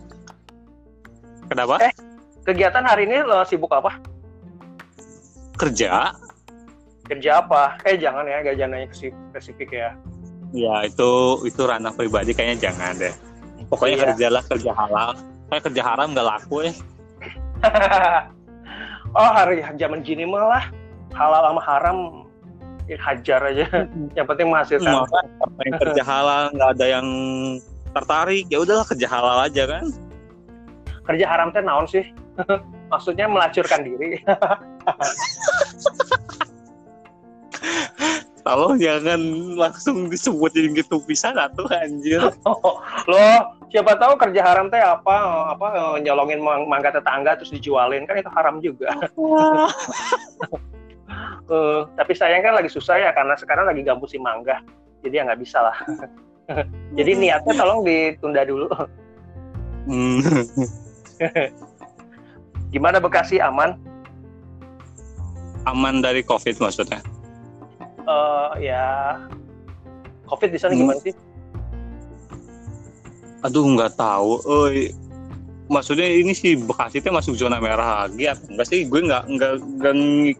Kenapa? 1.48 1.80
Eh. 1.82 1.94
kegiatan 2.44 2.82
hari 2.82 3.06
ini 3.06 3.22
lo 3.22 3.42
sibuk 3.42 3.70
apa 3.70 3.98
Kerja. 5.56 6.14
kerja 7.06 7.42
apa 7.42 7.74
eh 7.84 7.98
jangan 7.98 8.22
ya 8.22 8.38
gak 8.42 8.54
jangan 8.54 8.78
nanya 8.78 8.90
spesifik 8.94 9.70
ya 9.74 9.90
Ya 10.50 10.86
itu 10.86 11.10
itu 11.42 11.62
ranah 11.62 11.90
pribadi 11.90 12.34
kayaknya 12.34 12.70
jangan 12.70 12.98
deh. 12.98 13.14
Pokoknya 13.66 13.96
Iya. 13.96 14.06
kerjalah 14.14 14.44
kerja 14.46 14.72
halal. 14.74 15.10
Kayak 15.48 15.64
kerja 15.70 15.82
haram 15.86 16.08
nggak 16.14 16.26
laku 16.28 16.58
ya. 16.66 16.74
oh 19.18 19.30
hari 19.30 19.62
zaman 19.78 20.02
gini 20.02 20.26
malah 20.26 20.70
halal 21.14 21.42
sama 21.52 21.62
haram 21.64 21.98
ya, 22.86 22.98
hajar 22.98 23.42
aja. 23.50 23.66
Yang 24.18 24.28
penting 24.34 24.48
menghasilkan 24.50 25.06
Apa 25.06 25.62
yang 25.66 25.78
kerja 25.78 26.04
halal 26.04 26.50
nggak 26.54 26.70
ada 26.78 26.86
yang 26.86 27.08
tertarik 27.90 28.46
ya 28.50 28.62
udahlah 28.62 28.86
kerja 28.86 29.08
halal 29.10 29.38
aja 29.46 29.66
kan. 29.66 29.86
kerja 31.10 31.26
haram 31.26 31.50
teh 31.50 31.66
naon 31.66 31.90
sih? 31.90 32.06
Maksudnya 32.94 33.26
melacurkan 33.26 33.82
diri. 33.82 34.22
Tolong 38.46 38.78
jangan 38.78 39.20
langsung 39.58 40.06
disebutin 40.10 40.78
gitu 40.78 41.02
bisa 41.06 41.34
tuh 41.58 41.66
anjir. 41.70 42.22
loh 43.10 43.36
siapa 43.70 43.94
tahu 43.98 44.18
kerja 44.18 44.42
haram 44.42 44.70
teh 44.74 44.82
apa 44.82 45.16
apa 45.54 45.98
nyolongin 46.02 46.42
mang- 46.42 46.66
mangga 46.66 46.90
tetangga 46.94 47.38
terus 47.38 47.54
dijualin 47.54 48.06
kan 48.10 48.18
itu 48.18 48.30
haram 48.34 48.58
juga 48.58 48.90
Eh, 51.50 51.82
tapi 51.98 52.14
sayang 52.14 52.46
kan 52.46 52.54
lagi 52.54 52.70
susah 52.70 53.02
ya 53.02 53.10
karena 53.10 53.34
sekarang 53.34 53.66
lagi 53.66 53.82
gabut 53.82 54.06
si 54.06 54.22
mangga 54.22 54.62
jadi 55.02 55.18
ya 55.18 55.22
nggak 55.26 55.42
bisa 55.42 55.58
lah 55.66 55.74
jadi 56.98 57.18
niatnya 57.18 57.54
tolong 57.58 57.82
ditunda 57.82 58.46
dulu 58.46 58.70
Hmm. 59.90 60.22
gimana 62.74 63.02
Bekasi 63.02 63.42
aman 63.42 63.82
Aman 65.66 66.00
dari 66.00 66.22
covid 66.22 66.56
maksudnya. 66.62 67.02
Eh 68.06 68.70
ya 68.70 69.18
covid 70.30 70.54
di 70.54 70.60
sana 70.62 70.78
Hmm. 70.78 70.82
gimana 70.86 71.02
sih 71.02 71.16
Aduh 73.42 73.66
nggak 73.74 73.98
tahu. 73.98 74.38
Oi. 74.46 74.94
Maksudnya 75.70 76.10
ini 76.10 76.34
sih 76.34 76.58
Bekasi 76.58 76.98
itu 76.98 77.14
masuk 77.14 77.38
zona 77.38 77.62
merah 77.62 78.10
lagi 78.10 78.26
atau 78.26 78.50
enggak 78.50 78.68
sih? 78.68 78.90
Gue 78.90 79.06
nggak 79.06 79.24
nggak 79.30 79.54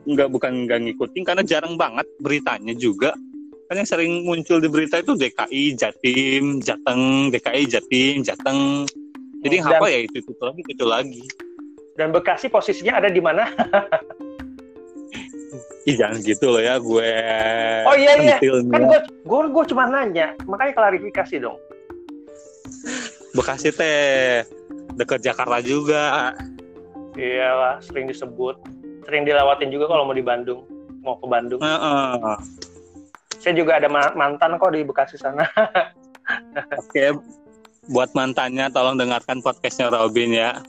nggak 0.10 0.28
bukan 0.34 0.66
nggak 0.66 0.80
ngikutin 0.90 1.22
karena 1.22 1.46
jarang 1.46 1.78
banget 1.78 2.10
beritanya 2.18 2.74
juga. 2.74 3.14
Kan 3.70 3.78
yang 3.78 3.86
sering 3.86 4.26
muncul 4.26 4.58
di 4.58 4.66
berita 4.66 4.98
itu 4.98 5.14
DKI, 5.14 5.78
Jatim, 5.78 6.58
Jateng, 6.58 7.30
DKI, 7.30 7.64
Jatim, 7.70 8.26
Jateng. 8.26 8.90
Jadi 9.46 9.56
Dan- 9.62 9.70
apa 9.70 9.86
ya 9.88 10.00
itu 10.02 10.18
itu 10.20 10.34
lagi 10.42 10.62
itu 10.66 10.86
lagi. 10.86 11.24
dan 11.94 12.16
Bekasi 12.16 12.48
posisinya 12.48 12.96
ada 12.96 13.12
di 13.12 13.20
mana 13.20 13.44
Ih 15.84 16.00
jangan 16.00 16.16
gitu 16.24 16.48
loh 16.48 16.64
ya 16.64 16.80
gue. 16.80 17.12
Oh, 17.84 17.96
iya, 17.96 18.14
iya. 18.20 18.38
kan 18.40 18.82
gue 18.88 19.00
gue 19.28 19.40
gue 19.52 19.64
cuma 19.68 19.84
nanya 19.84 20.32
makanya 20.48 20.80
klarifikasi 20.80 21.44
dong 21.44 21.60
Bekasi 23.36 23.76
teh 23.76 24.48
deket 25.00 25.24
Jakarta 25.24 25.64
juga. 25.64 26.36
iya 27.16 27.50
lah 27.52 27.76
sering 27.80 28.06
disebut 28.06 28.60
sering 29.04 29.24
dilewatin 29.24 29.72
juga 29.72 29.88
kalau 29.88 30.04
mau 30.04 30.14
di 30.14 30.22
Bandung 30.22 30.68
mau 31.00 31.16
ke 31.16 31.26
Bandung 31.26 31.60
Heeh. 31.60 32.38
saya 33.40 33.54
juga 33.56 33.80
ada 33.80 33.88
ma- 33.88 34.14
mantan 34.14 34.60
kok 34.60 34.72
di 34.72 34.84
Bekasi 34.84 35.16
sana 35.16 35.48
Oke, 36.78 37.10
buat 37.88 38.14
mantannya 38.14 38.70
tolong 38.70 39.02
dengarkan 39.02 39.42
podcastnya 39.42 39.90
Robin 39.90 40.30
ya. 40.30 40.62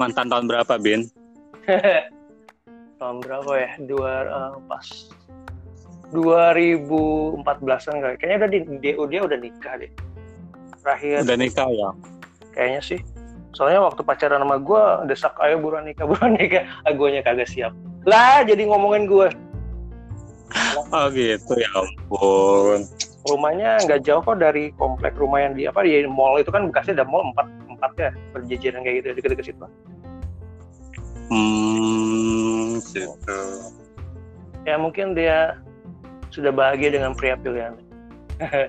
Mantan 0.00 0.32
tahun 0.32 0.48
berapa, 0.48 0.80
Bin? 0.80 1.04
tahun 2.96 3.20
berapa 3.20 3.52
ya 3.52 3.70
dua 3.84 4.12
eh, 4.24 4.52
pas 4.64 4.86
2014an 6.12 7.94
kali 7.98 8.14
kayaknya 8.16 8.36
udah 8.40 8.50
di 8.50 8.58
dia, 8.80 8.94
dia 8.96 9.20
udah 9.20 9.38
nikah 9.38 9.74
deh 9.76 9.92
terakhir 10.80 11.16
Udah 11.24 11.36
nikah 11.36 11.68
ya? 11.68 11.90
kayaknya 12.52 12.80
sih 12.80 13.00
soalnya 13.52 13.84
waktu 13.84 14.00
pacaran 14.00 14.40
sama 14.40 14.56
gue 14.58 14.82
desak 15.06 15.36
ayo 15.40 15.60
buruan 15.60 15.84
nikah 15.84 16.08
buruan 16.08 16.32
nikah 16.34 16.64
ah, 16.88 16.92
guanya 16.92 17.20
kagak 17.20 17.48
siap 17.48 17.72
lah 18.04 18.42
jadi 18.42 18.64
ngomongin 18.68 19.06
gue 19.06 19.28
Oh 20.92 21.08
gitu 21.08 21.56
ya 21.56 21.68
ampun. 21.72 22.84
rumahnya 23.24 23.80
nggak 23.88 24.04
jauh 24.04 24.20
kok 24.20 24.36
dari 24.36 24.68
komplek 24.76 25.16
rumah 25.16 25.40
yang 25.40 25.56
di 25.56 25.64
apa 25.64 25.80
di 25.80 26.04
mall 26.04 26.36
itu 26.36 26.52
kan 26.52 26.68
bekasnya 26.68 27.00
ada 27.00 27.06
mall 27.08 27.24
empat 27.32 27.46
empat 27.72 27.90
ya 27.96 28.10
berjejeran 28.36 28.84
kayak 28.84 28.96
gitu 29.00 29.06
deket-deket 29.16 29.46
situ 29.54 29.66
Hmm, 31.32 32.76
gitu. 32.84 33.08
ya 34.68 34.76
mungkin 34.76 35.16
dia 35.16 35.56
sudah 36.28 36.52
bahagia 36.52 36.92
dengan 37.00 37.16
pria 37.16 37.32
pilihan 37.40 37.72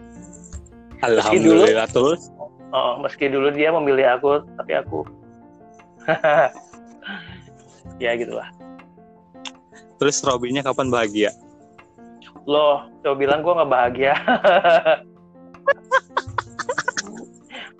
Alhamdulillah 1.04 1.92
terus. 1.92 2.32
Oh 2.74 2.98
meski 3.00 3.30
dulu 3.30 3.54
dia 3.54 3.70
memilih 3.72 4.18
aku 4.18 4.42
tapi 4.58 4.72
aku 4.76 5.06
ya 8.04 8.18
gitulah 8.18 8.50
Terus 10.02 10.20
Robinnya 10.26 10.66
kapan 10.66 10.90
bahagia? 10.92 11.32
loh 12.44 12.92
coba 13.00 13.16
bilang 13.16 13.40
gue 13.40 13.56
nggak 13.56 13.72
bahagia 13.72 14.14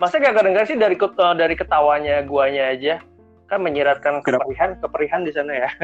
masa 0.00 0.16
gak 0.16 0.40
kedengar 0.40 0.64
sih 0.64 0.80
dari 0.80 0.96
ket- 0.96 1.36
dari 1.36 1.52
ketawanya 1.52 2.24
guanya 2.24 2.72
aja 2.72 2.96
kan 3.44 3.60
menyiratkan 3.60 4.24
keperihan 4.24 4.72
keperihan 4.80 5.20
di 5.20 5.32
sana 5.36 5.52
ya 5.52 5.68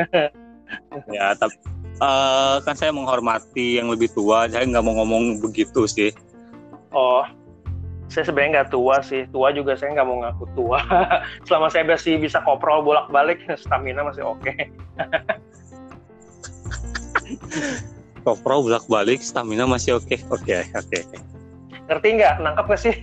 Ya, 1.10 1.34
tapi 1.34 1.58
eh, 1.98 2.56
kan 2.62 2.78
saya 2.78 2.94
menghormati 2.94 3.82
yang 3.82 3.90
lebih 3.90 4.06
tua. 4.14 4.46
Saya 4.46 4.62
nggak 4.70 4.86
mau 4.86 5.02
ngomong 5.02 5.42
begitu 5.42 5.82
sih. 5.90 6.14
oh 6.94 7.26
saya 8.10 8.26
sebenarnya 8.26 8.50
nggak 8.60 8.70
tua 8.74 8.98
sih 9.06 9.22
tua 9.30 9.54
juga 9.54 9.78
saya 9.78 9.94
nggak 9.94 10.06
mau 10.06 10.18
ngaku 10.26 10.44
tua 10.58 10.82
selama 11.46 11.70
saya 11.70 11.86
masih 11.86 12.18
bisa 12.18 12.42
koprol 12.42 12.82
bolak 12.82 13.06
balik 13.14 13.38
stamina 13.62 14.02
masih 14.02 14.26
oke 14.26 14.50
Kopro 18.20 18.60
bolak 18.60 18.84
balik, 18.84 19.24
stamina 19.24 19.64
masih 19.64 19.96
oke. 19.96 20.16
Oke, 20.28 20.60
oke. 20.76 20.98
ngerti 21.88 22.08
nggak 22.22 22.38
nangkap 22.38 22.64
nggak 22.70 22.80
sih 22.84 22.94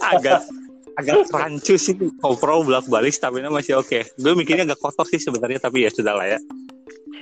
Agak 0.00 0.46
agak 0.96 1.28
rancu 1.32 1.74
sih 1.76 1.98
Kopro 2.22 2.62
bolak 2.64 2.86
balik, 2.86 3.12
stamina 3.12 3.50
masih 3.50 3.82
oke. 3.82 4.06
Gue 4.16 4.32
mikirnya 4.38 4.62
agak 4.62 4.80
kotor 4.80 5.06
sih 5.10 5.18
sebenarnya, 5.18 5.58
tapi 5.60 5.84
ya 5.84 5.90
sudah 5.90 6.14
lah 6.16 6.28
ya. 6.36 6.40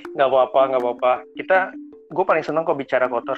nggak 0.09 0.25
apa-apa 0.25 0.61
nggak 0.73 0.81
apa-apa 0.83 1.11
kita 1.37 1.57
gue 2.11 2.25
paling 2.25 2.41
seneng 2.43 2.65
kok 2.65 2.75
bicara 2.75 3.05
kotor 3.07 3.37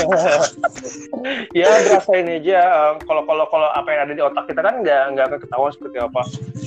ya 1.60 1.68
berasa 1.86 2.12
ini 2.16 2.40
aja 2.40 2.60
kalau 3.04 3.22
kalau 3.28 3.44
kalau 3.48 3.68
apa 3.72 3.88
yang 3.92 4.00
ada 4.08 4.14
di 4.16 4.22
otak 4.22 4.44
kita 4.48 4.60
kan 4.64 4.80
nggak 4.80 5.02
nggak 5.14 5.24
akan 5.30 5.38
ketahuan 5.42 5.72
seperti 5.72 5.98
apa 6.00 6.22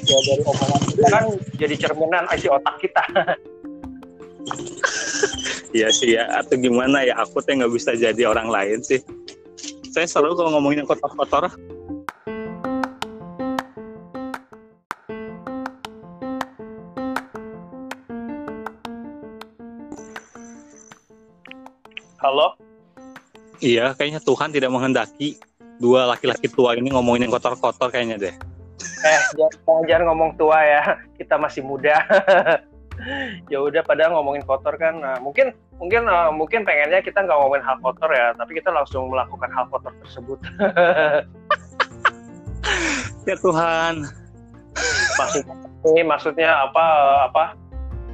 ya 0.05 0.17
dari 0.27 0.43
omongan 0.45 0.81
kita 0.91 1.07
kan 1.09 1.25
jadi 1.57 1.75
cerminan 1.77 2.23
isi 2.35 2.47
otak 2.47 2.75
kita 2.79 3.03
Iya 5.73 5.89
sih 5.89 6.13
ya, 6.13 6.29
atau 6.29 6.53
gimana 6.53 7.01
ya, 7.01 7.17
aku 7.17 7.41
tuh 7.41 7.57
nggak 7.57 7.73
bisa 7.73 7.97
jadi 7.97 8.29
orang 8.29 8.45
lain 8.45 8.77
sih. 8.85 9.01
Saya 9.89 10.05
seru 10.05 10.37
kalau 10.37 10.53
ngomongin 10.53 10.85
kotor-kotor. 10.85 11.49
Iya, 23.63 23.95
kayaknya 23.95 24.19
Tuhan 24.19 24.51
tidak 24.51 24.75
menghendaki 24.75 25.39
dua 25.79 26.03
laki-laki 26.03 26.51
tua 26.51 26.75
ini 26.75 26.91
ngomongin 26.91 27.25
yang 27.25 27.33
kotor-kotor 27.33 27.87
kayaknya 27.87 28.19
deh. 28.19 28.35
eh 29.07 29.19
jangan, 29.39 29.81
jangan 29.87 30.03
ngomong 30.11 30.35
tua 30.35 30.59
ya. 30.59 30.83
Kita 31.15 31.39
masih 31.39 31.63
muda. 31.63 31.95
Ya 33.49 33.57
udah 33.57 33.81
padahal 33.81 34.13
ngomongin 34.13 34.45
kotor 34.45 34.77
kan 34.77 35.01
nah, 35.01 35.17
mungkin 35.17 35.49
mungkin 35.81 36.05
uh, 36.05 36.29
mungkin 36.29 36.61
pengennya 36.61 37.01
kita 37.01 37.25
nggak 37.25 37.35
ngomongin 37.35 37.65
hal 37.65 37.81
kotor 37.81 38.05
ya 38.13 38.37
tapi 38.37 38.61
kita 38.61 38.69
langsung 38.69 39.09
melakukan 39.09 39.49
hal 39.49 39.65
kotor 39.73 39.91
tersebut. 40.05 40.39
Ya 43.23 43.35
Tuhan. 43.39 44.07
maksud 45.19 45.43
ini 45.89 46.05
maksudnya 46.05 46.69
apa 46.69 46.85
apa? 47.27 47.43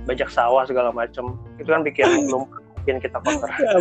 Bajak 0.08 0.32
sawah 0.32 0.64
segala 0.64 0.96
macem. 0.96 1.36
Itu 1.60 1.70
kan 1.70 1.84
bikin 1.84 2.30
belum 2.30 2.48
bikin 2.82 2.98
kita 3.04 3.20
kotor. 3.20 3.50
Ya 3.60 3.78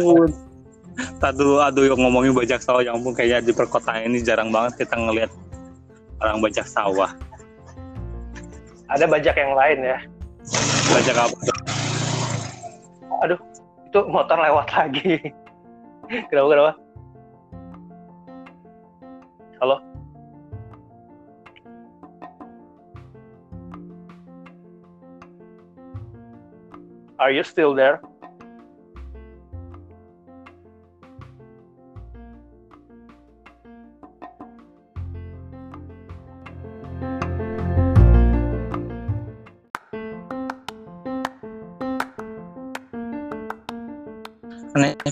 ampun. 1.22 1.62
Aduh, 1.62 1.86
yang 1.86 2.00
ngomongin 2.00 2.34
bajak 2.34 2.58
sawah 2.62 2.82
yang 2.82 2.98
ampun 2.98 3.14
kayaknya 3.14 3.50
di 3.50 3.52
perkotaan 3.54 4.10
ini 4.10 4.18
jarang 4.22 4.50
banget 4.50 4.82
kita 4.86 4.98
ngelihat 4.98 5.30
orang 6.18 6.42
bajak 6.42 6.66
sawah. 6.66 7.10
ada 8.88 9.04
bajak 9.04 9.36
yang 9.36 9.52
lain 9.52 9.78
ya 9.84 9.98
Bajak 10.88 11.16
apa? 11.28 11.36
aduh 13.20 13.40
itu 13.84 14.00
motor 14.08 14.38
lewat 14.38 14.66
lagi 14.72 15.18
kenapa 16.30 16.48
kenapa 16.48 16.72
halo 19.60 19.76
Are 27.18 27.34
you 27.34 27.42
still 27.42 27.74
there? 27.74 27.98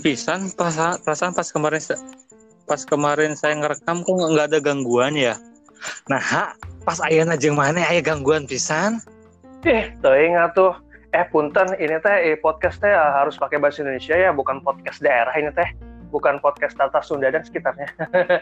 Pisan 0.07 0.55
perasaan, 0.55 1.03
perasaan 1.03 1.35
pas 1.35 1.51
kemarin 1.51 1.83
pas 2.71 2.83
kemarin 2.87 3.35
saya 3.35 3.59
ngerekam 3.59 4.07
kok 4.07 4.15
nggak 4.15 4.55
ada 4.55 4.59
gangguan 4.63 5.19
ya. 5.19 5.35
Nah, 6.07 6.23
ha, 6.23 6.55
pas 6.87 7.03
ayana 7.03 7.35
jeung 7.35 7.59
mana 7.59 7.83
aya 7.83 7.99
gangguan 7.99 8.47
pisan? 8.47 9.03
Eh, 9.67 9.91
teuing 9.99 10.39
atuh. 10.39 10.79
Eh, 11.11 11.27
punten, 11.35 11.75
ini 11.83 11.99
teh 11.99 12.17
eh, 12.23 12.39
podcast 12.39 12.79
teh 12.79 12.91
eh, 12.91 13.11
harus 13.19 13.35
pakai 13.35 13.59
bahasa 13.59 13.83
Indonesia 13.83 14.15
ya, 14.15 14.31
bukan 14.31 14.63
podcast 14.63 15.03
daerah 15.03 15.35
ini 15.35 15.51
teh. 15.59 15.67
Bukan 16.15 16.39
podcast 16.39 16.79
Tata 16.79 17.03
Sunda 17.03 17.35
dan 17.35 17.43
sekitarnya. 17.43 17.91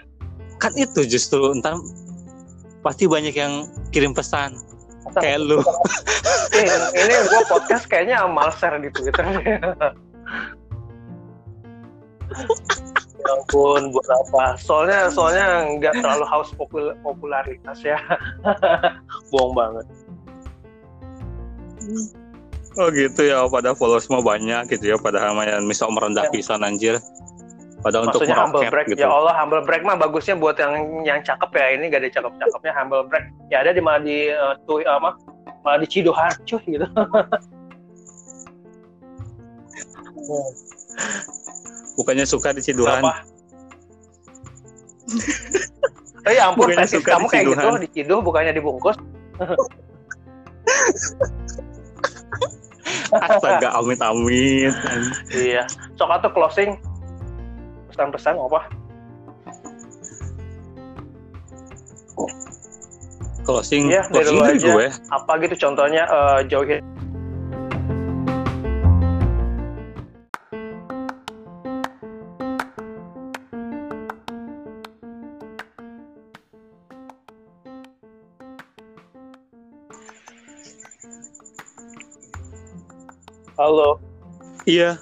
Kan 0.62 0.72
itu 0.76 1.00
justru 1.08 1.48
entar 1.48 1.80
pasti 2.84 3.08
banyak 3.08 3.32
yang 3.32 3.72
kirim 3.88 4.12
pesan 4.12 4.52
kayak 5.16 5.40
lu. 5.40 5.64
Eh, 6.54 6.70
ini 6.94 7.14
gua 7.34 7.42
podcast 7.50 7.90
kayaknya 7.90 8.22
amal 8.22 8.46
share 8.54 8.78
di 8.78 8.86
Twitter. 8.94 9.26
ya 13.18 13.26
ampun, 13.40 13.92
buat 13.92 14.08
apa? 14.08 14.56
Soalnya 14.60 15.08
soalnya 15.08 15.64
nggak 15.80 15.94
terlalu 16.00 16.24
haus 16.28 16.50
popul- 16.56 16.96
popularitas 17.00 17.78
ya. 17.80 17.98
Bohong 19.32 19.54
banget. 19.56 19.86
Oh 22.74 22.90
gitu 22.90 23.22
ya, 23.22 23.46
pada 23.46 23.70
followers 23.72 24.10
mah 24.10 24.18
banyak 24.18 24.66
gitu 24.74 24.92
ya, 24.92 24.96
padahal 24.98 25.38
mah 25.38 25.46
yang 25.46 25.62
misal 25.64 25.94
merendah 25.94 26.26
Ya. 26.26 26.32
pisan 26.34 26.66
anjir. 26.66 26.98
Padahal 27.84 28.08
untuk 28.08 28.24
Maksudnya 28.24 28.40
humble 28.40 28.64
break. 28.72 28.86
gitu. 28.88 29.04
Ya 29.04 29.12
Allah, 29.12 29.36
humble 29.36 29.60
break 29.60 29.84
mah 29.84 29.94
bagusnya 29.94 30.34
buat 30.40 30.56
yang 30.56 31.04
yang 31.04 31.20
cakep 31.20 31.52
ya. 31.52 31.66
Ini 31.76 31.84
gak 31.92 32.00
ada 32.00 32.10
cakep-cakepnya 32.16 32.72
humble 32.72 33.04
break. 33.04 33.28
Ya 33.52 33.60
ada 33.60 33.76
di 33.76 33.80
malah 33.84 34.00
di 34.00 34.32
eh, 34.32 34.54
tuh 34.64 34.80
apa? 34.88 35.20
Malah 35.60 35.78
di 35.84 35.88
Cidohan 35.92 36.32
cuy 36.48 36.64
gitu. 36.64 36.88
Bukannya 41.94 42.26
suka 42.26 42.50
di 42.50 42.60
Ciduhan. 42.60 42.98
Apa? 43.00 43.22
Oh 46.24 46.32
ya 46.36 46.50
ampun, 46.50 46.72
Bukannya 46.72 46.88
suka 46.88 47.10
kamu 47.14 47.26
di 47.26 47.30
kayak 47.30 47.44
gitu, 47.44 47.54
Ciduhan. 47.54 47.80
diciduh 47.82 48.20
bukannya 48.20 48.52
dibungkus. 48.52 48.96
Astaga, 53.14 53.68
amit 53.78 54.00
amit. 54.02 54.74
Iya. 55.30 55.62
Sok 55.94 56.10
atau 56.10 56.30
closing 56.34 56.74
pesan-pesan 57.92 58.34
apa? 58.34 58.60
Closing, 63.44 63.92
Iya, 63.92 64.08
dari 64.08 64.32
closing 64.32 64.34
lu 64.34 64.42
dari 64.42 64.56
aja. 64.56 64.66
gue. 64.72 64.86
Apa 65.12 65.32
gitu 65.44 65.54
contohnya 65.60 66.02
eh, 66.08 66.40
jauhin 66.48 66.80
Halo, 83.54 84.02
Iya, 84.64 84.96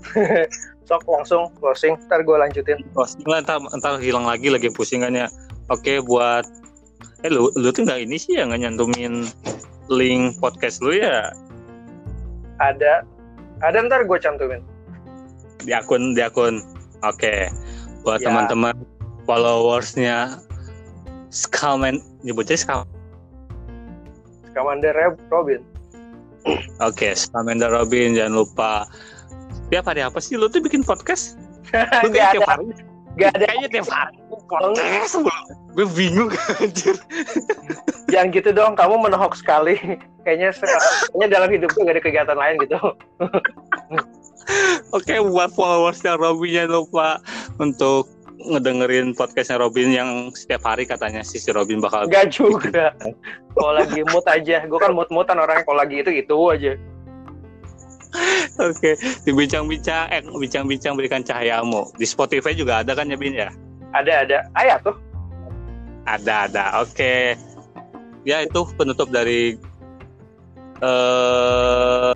sok 0.88 1.04
langsung 1.06 1.52
closing, 1.56 1.94
ntar 2.08 2.24
gue 2.24 2.32
lanjutin. 2.32 2.80
closing 2.90 3.22
lah, 3.24 3.44
entar, 3.44 3.60
entar 3.70 4.00
hilang 4.00 4.24
lagi 4.24 4.48
lagi 4.48 4.66
pusingannya. 4.68 5.28
Oke, 5.68 6.00
buat 6.00 6.48
eh 7.20 7.28
lu 7.28 7.52
lu 7.54 7.68
tuh 7.68 7.84
nggak 7.84 8.00
ini 8.02 8.16
sih 8.16 8.34
ya 8.34 8.48
nggak 8.48 8.64
nyantumin 8.64 9.28
link 9.86 10.40
podcast 10.40 10.80
lu 10.80 10.96
ya 10.96 11.28
Ada, 12.56 13.04
ada 13.60 13.76
ntar 13.84 14.02
gue 14.02 14.18
cantumin. 14.18 14.64
di 15.60 15.70
akun 15.70 16.16
di 16.16 16.24
akun. 16.24 16.64
Oke, 17.04 17.52
buat 18.02 18.18
Ya. 18.18 18.32
teman-teman 18.32 18.72
followersnya 19.24 20.40
Skalman 21.28 22.00
nyebutnya 22.20 22.56
Skal 22.56 22.88
Commander 24.50 24.96
Robin. 25.28 25.60
Oke, 26.80 27.12
Scamander 27.12 27.68
Robin 27.68 28.16
jangan 28.16 28.44
lupa. 28.44 28.88
Tiap 29.68 29.86
hari 29.86 30.02
apa 30.02 30.18
sih 30.18 30.34
lu 30.40 30.48
tuh 30.48 30.64
bikin 30.64 30.82
podcast? 30.82 31.38
Lu 32.02 32.10
Gak 32.10 32.34
kayak 32.34 32.34
tiap 32.34 32.42
ada, 32.42 32.50
hari. 32.58 32.64
gak 33.14 33.30
ada. 33.38 33.44
Kayaknya 33.46 33.68
tiap 33.70 33.88
hari 33.92 34.18
podcast. 34.26 35.14
Gue 35.78 35.86
bingung 35.94 36.30
anjir. 36.58 36.96
Jangan 38.10 38.28
gitu 38.34 38.50
dong, 38.50 38.74
kamu 38.74 39.06
menohok 39.06 39.38
sekali. 39.38 39.78
Kayaknya 40.26 40.50
kayaknya 40.52 41.28
dalam 41.30 41.48
hidup 41.54 41.70
gue 41.70 41.82
gak 41.86 41.94
ada 41.94 42.02
kegiatan 42.02 42.38
lain 42.38 42.54
gitu. 42.66 42.78
Oke, 44.90 45.14
buat 45.22 45.54
followersnya 45.54 46.18
Robin 46.18 46.50
jangan 46.50 46.70
lupa 46.82 47.08
untuk 47.62 48.10
ngedengerin 48.40 49.12
podcastnya 49.12 49.60
Robin 49.60 49.92
yang 49.92 50.10
setiap 50.32 50.64
hari 50.64 50.88
katanya 50.88 51.20
si 51.20 51.36
si 51.36 51.52
Robin 51.52 51.80
bakal 51.80 52.08
Gak 52.08 52.32
juga. 52.32 52.94
Kalau 53.52 53.72
lagi 53.76 54.00
mood 54.08 54.24
aja, 54.24 54.64
gue 54.64 54.78
kan 54.80 54.92
mood-moodan 54.96 55.36
orangnya 55.36 55.64
kalau 55.66 55.78
lagi 55.80 56.00
itu 56.00 56.10
itu 56.14 56.36
aja. 56.48 56.72
Oke, 58.58 58.98
di 58.98 59.30
bincang-bincang 59.30 60.10
eh 60.10 60.20
bincang-bincang 60.26 60.98
berikan 60.98 61.22
cahayamu. 61.22 61.86
Di 61.94 62.06
Spotify 62.08 62.56
juga 62.56 62.82
ada 62.82 62.92
kan 62.98 63.06
ya 63.06 63.16
Bin 63.16 63.36
ya? 63.36 63.52
Ada 63.94 64.26
ada. 64.26 64.38
Ayah 64.58 64.78
tuh. 64.82 64.96
Ada 66.08 66.34
ada. 66.50 66.64
Oke. 66.82 67.38
Ya 68.26 68.42
itu 68.44 68.60
penutup 68.74 69.08
dari 69.14 69.56
eh 70.82 72.12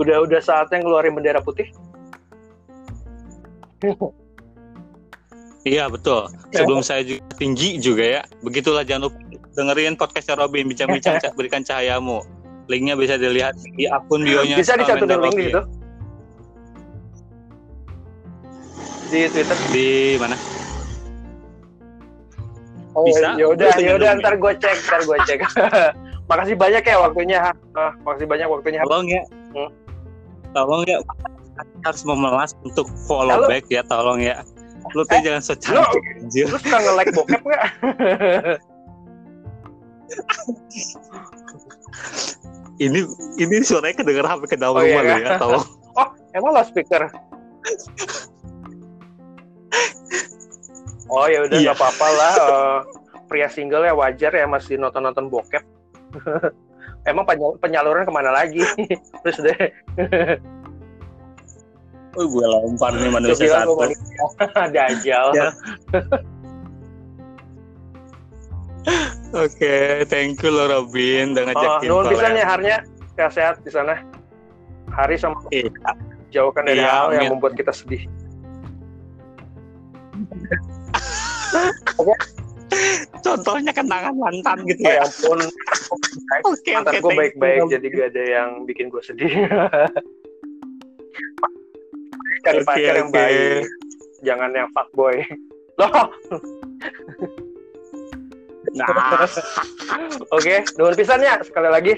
Udah 0.00 0.24
udah 0.24 0.40
saatnya 0.40 0.80
ngeluarin 0.80 1.12
bendera 1.12 1.44
putih. 1.44 1.68
Iya 5.68 5.92
betul. 5.92 6.32
Sebelum 6.56 6.80
saya 6.88 7.04
juga 7.04 7.20
tinggi 7.36 7.76
juga 7.76 8.04
ya. 8.04 8.22
Begitulah 8.40 8.84
jangan 8.84 9.12
lupa 9.12 9.20
dengerin 9.52 9.94
podcastnya 10.00 10.40
Robin 10.40 10.64
bincang-bincang 10.72 11.20
berikan 11.38 11.60
cahayamu. 11.60 12.24
Linknya 12.70 12.94
bisa 12.96 13.20
dilihat 13.20 13.58
di 13.76 13.84
akun 13.90 14.24
bionya. 14.24 14.56
Bisa 14.56 14.78
Salmander 14.78 15.20
link 15.20 15.36
gitu. 15.36 15.62
Di 19.10 19.26
Twitter. 19.26 19.58
Di 19.74 19.88
mana? 20.22 20.38
Oh, 22.94 23.06
Bisa. 23.06 23.38
ya 23.38 23.46
udah, 23.46 23.70
ya 23.78 23.94
udah 23.94 24.18
ntar 24.18 24.34
gue 24.38 24.52
cek, 24.58 24.76
ntar 24.86 25.00
gue 25.06 25.18
cek. 25.26 25.40
makasih 26.30 26.54
banyak 26.54 26.82
ya 26.82 26.96
waktunya. 26.98 27.38
Ah, 27.74 27.90
makasih 28.06 28.26
banyak 28.26 28.46
waktunya. 28.50 28.80
Tolong 28.86 29.06
ya. 29.06 29.22
Hmm. 29.50 29.70
Tolong 30.50 30.82
ya. 30.84 30.98
Harus 31.84 32.02
memelas 32.02 32.56
untuk 32.64 32.88
follow 33.04 33.36
Halo. 33.36 33.48
back 33.48 33.68
ya, 33.68 33.84
tolong 33.84 34.20
ya. 34.20 34.40
Lu 34.96 35.04
tuh 35.04 35.20
jangan 35.20 35.40
so 35.40 35.52
lu- 35.68 35.84
anjir. 36.18 36.48
Lu 36.48 36.56
suka 36.56 36.78
nge-like 36.78 37.12
bokep 37.12 37.42
nggak? 37.42 37.64
Ini 42.80 43.04
ini 43.36 43.54
suaranya 43.60 44.00
kedengeran 44.00 44.40
sampai 44.40 44.48
ke 44.48 44.56
dalam 44.56 44.80
Oh, 44.80 44.82
iya, 44.82 44.96
rumah 44.96 45.04
kan? 45.04 45.20
ya, 45.20 45.30
tolong. 45.36 45.64
oh, 46.00 46.08
emang 46.32 46.50
lo 46.56 46.62
speaker? 46.64 47.02
Oh 51.06 51.26
ya 51.28 51.44
udah 51.44 51.52
Iya. 51.52 51.70
nggak 51.70 51.76
apa-apa 51.76 52.06
lah. 52.08 52.32
eh, 52.40 52.78
pria 53.28 53.48
single 53.52 53.84
ya 53.84 53.92
wajar 53.92 54.32
ya 54.32 54.48
masih 54.48 54.80
nonton-nonton 54.80 55.28
bokep. 55.28 55.60
emang 57.04 57.24
penya- 57.24 57.56
penyaluran 57.58 58.02
ke 58.02 58.12
mana 58.12 58.30
lagi? 58.30 58.60
Terus 59.22 59.38
deh. 59.40 59.58
Oh, 62.12 62.26
gue 62.26 62.42
lempar 62.42 62.90
nih 62.92 63.06
manusia 63.08 63.46
satu. 63.56 63.78
Dajjal. 64.74 65.26
Ya. 65.32 65.48
Oke, 69.32 69.76
thank 70.06 70.42
you 70.42 70.50
lo 70.50 70.66
Robin 70.66 71.32
udah 71.32 71.44
Oh, 71.44 71.46
ngajakin 71.46 71.86
nuhun 71.86 72.02
collab. 72.02 72.12
pisan 72.12 72.32
ya 72.34 72.44
harnya 72.44 72.76
sehat-sehat 73.14 73.56
di 73.62 73.70
sana. 73.70 73.94
Hari 74.90 75.14
sama 75.14 75.38
Iya. 75.48 75.70
jauhkan 76.30 76.66
dari 76.66 76.82
Iya, 76.82 76.90
hal 76.90 77.06
yang 77.14 77.30
membuat 77.30 77.54
kita 77.54 77.70
sedih. 77.70 78.10
Contohnya 83.26 83.72
kenangan 83.74 84.14
mantan 84.16 84.58
gitu 84.66 84.82
ya. 84.84 85.00
ya 85.00 85.02
ampun, 85.06 85.38
Oke, 86.50 86.72
oke. 86.76 86.96
gue 87.02 87.12
baik-baik, 87.16 87.60
jadi 87.68 87.86
gak 87.90 88.08
ada 88.14 88.24
yang 88.24 88.50
bikin 88.64 88.88
gue 88.88 89.02
sedih. 89.02 89.30
Cari 92.40 92.64
Oke, 92.64 92.68
pacar 92.68 92.94
yang 92.96 93.10
oke. 93.12 93.16
baik, 93.20 93.64
jangan 94.24 94.50
yang 94.56 94.68
fuckboy. 94.72 95.20
Loh, 95.76 96.08
Nah, 98.70 99.26
oke, 100.30 100.54
nuhun 100.78 100.94
pisan 100.94 101.24
ya 101.24 101.40
sekali 101.42 101.68
lagi. 101.68 101.92